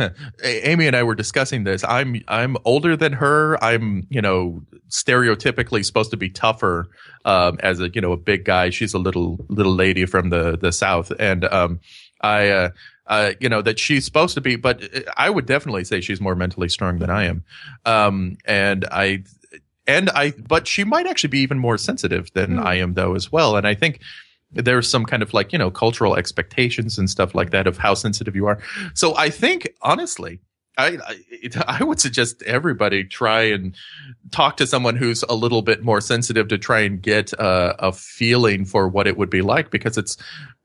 [0.44, 1.84] Amy and I were discussing this.
[1.84, 3.62] I'm I'm older than her.
[3.62, 6.88] I'm, you know, stereotypically supposed to be tougher
[7.24, 8.70] um as a, you know, a big guy.
[8.70, 11.80] She's a little little lady from the the south and um
[12.20, 12.70] I uh
[13.06, 14.82] uh, you know that she's supposed to be, but
[15.16, 17.44] I would definitely say she's more mentally strong than I am.
[17.84, 19.24] Um, and I,
[19.86, 22.66] and I, but she might actually be even more sensitive than Hmm.
[22.66, 23.56] I am, though, as well.
[23.56, 24.00] And I think
[24.54, 27.94] there's some kind of like you know cultural expectations and stuff like that of how
[27.94, 28.58] sensitive you are.
[28.94, 30.40] So I think honestly,
[30.78, 31.18] I I,
[31.80, 33.74] I would suggest everybody try and
[34.30, 37.92] talk to someone who's a little bit more sensitive to try and get a, a
[37.92, 40.16] feeling for what it would be like because it's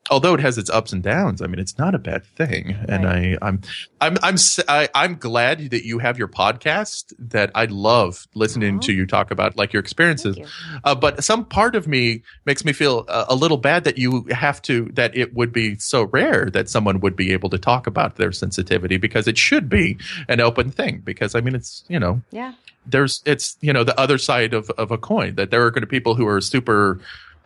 [0.10, 2.68] although it has its ups and downs, I mean, it's not a bad thing.
[2.68, 2.90] Right.
[2.90, 3.62] And I, I'm,
[4.02, 4.36] I'm, I'm,
[4.68, 7.14] I, I'm glad that you have your podcast.
[7.20, 10.38] That I love listening to you talk about like your experiences.
[10.38, 10.46] You.
[10.84, 14.26] Uh, but some part of me makes me feel a, a, little bad that you
[14.32, 14.90] have to.
[14.94, 18.32] That it would be so rare that someone would be able to talk about their
[18.32, 19.98] sensitivity because it should be
[20.28, 21.02] an open thing.
[21.04, 22.54] Because I mean, it's you know, yeah.
[22.86, 25.82] There's it's you know the other side of of a coin that there are going
[25.82, 27.00] to be people who are super.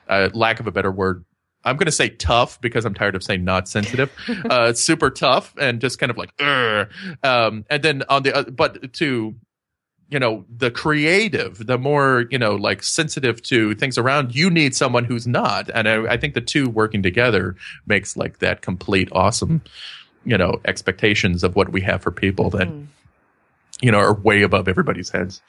[0.09, 1.23] Uh, lack of a better word,
[1.65, 4.11] I'm going to say tough because I'm tired of saying not sensitive.
[4.49, 8.93] uh, super tough and just kind of like, um, and then on the, uh, but
[8.93, 9.35] to,
[10.09, 14.75] you know, the creative, the more, you know, like sensitive to things around, you need
[14.75, 15.69] someone who's not.
[15.73, 17.55] And I, I think the two working together
[17.87, 19.61] makes like that complete awesome,
[20.25, 22.85] you know, expectations of what we have for people that, mm.
[23.81, 25.41] you know, are way above everybody's heads.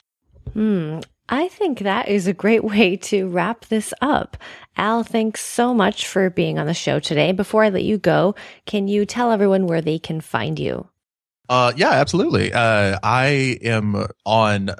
[0.52, 1.00] Hmm.
[1.28, 4.36] I think that is a great way to wrap this up.
[4.76, 7.32] Al, thanks so much for being on the show today.
[7.32, 8.34] Before I let you go,
[8.66, 10.88] can you tell everyone where they can find you?
[11.48, 12.52] Uh, yeah, absolutely.
[12.52, 14.70] Uh, I am on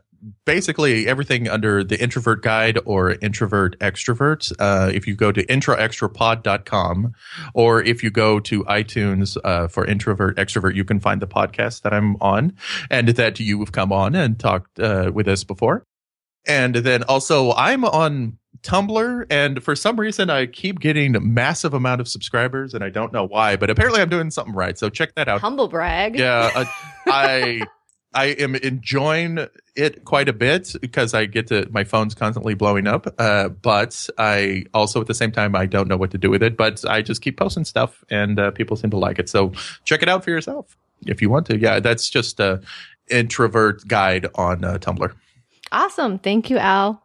[0.47, 4.53] basically everything under the introvert guide or introvert extrovert.
[4.59, 7.12] Uh, if you go to introextrapod.com
[7.53, 11.82] or if you go to iTunes uh, for introvert extrovert, you can find the podcast
[11.82, 12.55] that I'm on
[12.90, 15.84] and that you have come on and talked uh, with us before.
[16.47, 22.01] And then also I'm on Tumblr, and for some reason I keep getting massive amount
[22.01, 24.78] of subscribers, and I don't know why, but apparently I'm doing something right.
[24.78, 25.40] So check that out.
[25.42, 26.18] Humble brag.
[26.18, 26.64] Yeah, uh,
[27.07, 27.62] I
[28.14, 32.86] I am enjoying it quite a bit because I get to my phone's constantly blowing
[32.86, 33.12] up.
[33.18, 36.42] Uh, but I also at the same time I don't know what to do with
[36.42, 36.57] it.
[36.57, 39.28] But I just keep posting stuff, and uh, people seem to like it.
[39.28, 39.53] So
[39.84, 40.76] check it out for yourself
[41.07, 41.59] if you want to.
[41.59, 42.62] Yeah, that's just a
[43.11, 45.12] introvert guide on uh, Tumblr.
[45.75, 46.18] Awesome.
[46.20, 47.03] Thank you, Al.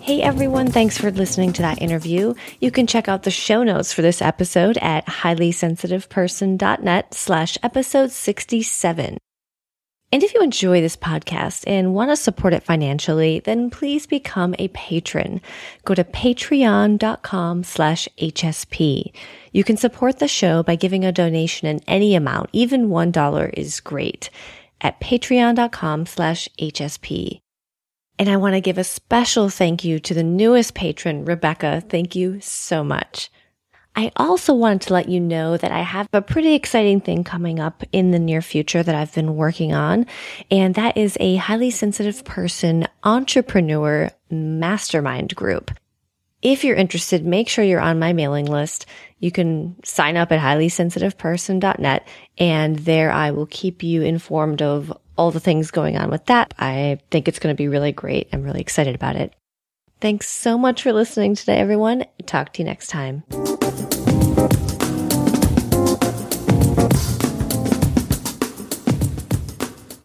[0.00, 2.34] Hey everyone, thanks for listening to that interview.
[2.60, 9.18] You can check out the show notes for this episode at highlysensitiveperson.net slash episode 67.
[10.12, 14.54] And if you enjoy this podcast and want to support it financially, then please become
[14.58, 15.40] a patron.
[15.84, 19.12] Go to patreon.com slash HSP.
[19.52, 22.50] You can support the show by giving a donation in any amount.
[22.52, 24.30] Even $1 is great
[24.80, 27.40] at patreon.com slash HSP.
[28.18, 31.82] And I want to give a special thank you to the newest patron, Rebecca.
[31.86, 33.30] Thank you so much.
[33.98, 37.58] I also wanted to let you know that I have a pretty exciting thing coming
[37.58, 40.06] up in the near future that I've been working on.
[40.50, 45.70] And that is a highly sensitive person entrepreneur mastermind group.
[46.42, 48.84] If you're interested, make sure you're on my mailing list.
[49.18, 52.08] You can sign up at highlysensitiveperson.net
[52.38, 56.52] and there I will keep you informed of all the things going on with that.
[56.58, 58.28] I think it's going to be really great.
[58.32, 59.34] I'm really excited about it.
[60.00, 62.04] Thanks so much for listening today, everyone.
[62.26, 63.24] Talk to you next time.